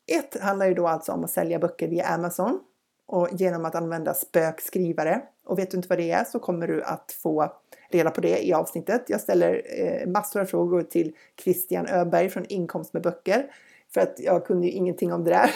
ett 0.07 0.41
handlar 0.41 0.65
ju 0.65 0.73
då 0.73 0.87
alltså 0.87 1.11
om 1.11 1.23
att 1.23 1.31
sälja 1.31 1.59
böcker 1.59 1.87
via 1.87 2.05
Amazon 2.05 2.59
och 3.07 3.29
genom 3.31 3.65
att 3.65 3.75
använda 3.75 4.13
spökskrivare. 4.13 5.21
Och 5.45 5.59
vet 5.59 5.71
du 5.71 5.77
inte 5.77 5.89
vad 5.89 5.97
det 5.97 6.11
är 6.11 6.23
så 6.23 6.39
kommer 6.39 6.67
du 6.67 6.83
att 6.83 7.11
få 7.11 7.53
reda 7.89 8.11
på 8.11 8.21
det 8.21 8.47
i 8.47 8.53
avsnittet. 8.53 9.03
Jag 9.07 9.21
ställer 9.21 9.61
eh, 9.79 10.07
massor 10.07 10.41
av 10.41 10.45
frågor 10.45 10.83
till 10.83 11.15
Christian 11.43 11.87
Öberg 11.87 12.29
från 12.29 12.45
Inkomst 12.49 12.93
med 12.93 13.01
böcker. 13.01 13.45
För 13.93 14.01
att 14.01 14.19
jag 14.19 14.45
kunde 14.45 14.67
ju 14.67 14.71
ingenting 14.73 15.13
om 15.13 15.23
det 15.23 15.29
där. 15.29 15.47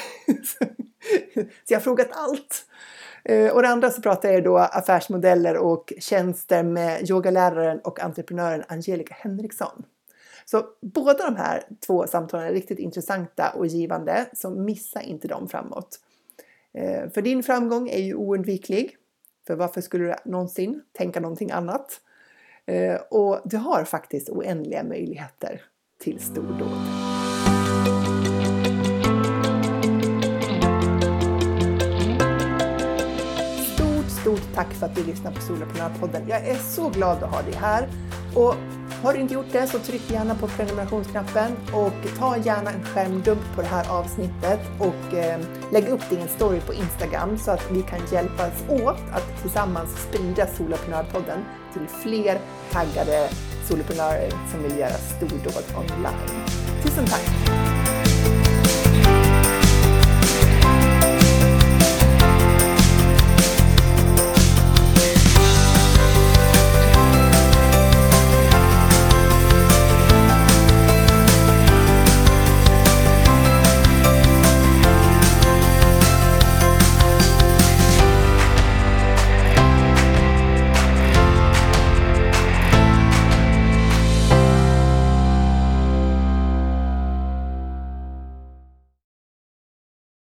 så 1.66 1.74
jag 1.74 1.78
har 1.78 1.84
frågat 1.84 2.10
allt. 2.12 2.66
Eh, 3.28 3.52
och 3.52 3.62
det 3.62 3.68
andra 3.68 3.90
så 3.90 4.02
pratar 4.02 4.30
jag 4.30 4.44
då 4.44 4.58
affärsmodeller 4.58 5.58
och 5.58 5.94
tjänster 6.00 6.64
med 6.64 7.10
yogaläraren 7.10 7.80
och 7.80 8.00
entreprenören 8.00 8.64
Angelica 8.68 9.16
Henriksson. 9.20 9.84
Så 10.46 10.66
båda 10.82 11.26
de 11.26 11.36
här 11.36 11.64
två 11.88 12.08
samtalen 12.08 12.48
är 12.48 12.52
riktigt 12.52 12.80
intressanta 12.80 13.50
och 13.50 13.68
givande, 13.68 14.26
så 14.34 14.50
missa 14.50 15.02
inte 15.02 15.28
dem 15.28 15.50
framåt. 15.50 16.00
Eh, 16.74 17.10
för 17.10 17.22
din 17.22 17.44
framgång 17.44 17.90
är 17.90 18.02
ju 18.02 18.16
oundviklig. 18.16 18.98
För 19.48 19.56
varför 19.56 19.82
skulle 19.82 20.04
du 20.06 20.16
någonsin 20.26 20.82
tänka 20.94 21.20
någonting 21.20 21.52
annat? 21.52 22.02
Eh, 22.66 22.96
och 22.96 23.42
du 23.46 23.58
har 23.58 23.84
faktiskt 23.84 24.30
oändliga 24.30 24.84
möjligheter 24.84 25.62
till 26.00 26.20
stordåd. 26.20 26.97
Tack 34.58 34.74
för 34.74 34.86
att 34.86 34.96
du 34.96 35.04
lyssnar 35.04 35.32
på 35.32 35.42
Soloprenörpodden. 35.42 36.28
Jag 36.30 36.48
är 36.48 36.56
så 36.56 36.90
glad 36.90 37.24
att 37.24 37.32
ha 37.32 37.42
dig 37.42 37.54
här. 37.54 37.88
Och 38.36 38.56
har 39.04 39.14
du 39.14 39.20
inte 39.20 39.34
gjort 39.34 39.52
det 39.52 39.68
så 39.68 39.80
tryck 39.80 40.12
gärna 40.12 40.36
på 40.36 40.48
prenumerationsknappen 40.48 41.52
och 41.74 42.18
ta 42.20 42.38
gärna 42.38 42.72
en 42.72 42.84
skärmdump 42.84 43.56
på 43.56 43.62
det 43.62 43.68
här 43.68 43.92
avsnittet 43.92 44.60
och 44.80 45.18
eh, 45.18 45.40
lägg 45.72 45.88
upp 45.88 46.10
din 46.10 46.28
story 46.28 46.60
på 46.60 46.74
Instagram 46.74 47.38
så 47.38 47.52
att 47.52 47.72
vi 47.72 47.82
kan 47.82 48.00
hjälpas 48.12 48.64
åt 48.70 49.02
att 49.12 49.42
tillsammans 49.42 49.90
sprida 50.02 50.48
Soloprenörpodden 50.48 51.40
till 51.74 51.88
fler 51.88 52.40
taggade 52.72 53.30
soloprenörer 53.68 54.32
som 54.52 54.64
vill 54.64 54.78
göra 54.78 54.98
stordåd 55.18 55.64
online. 55.76 56.46
Tusen 56.84 57.06
tack! 57.06 57.67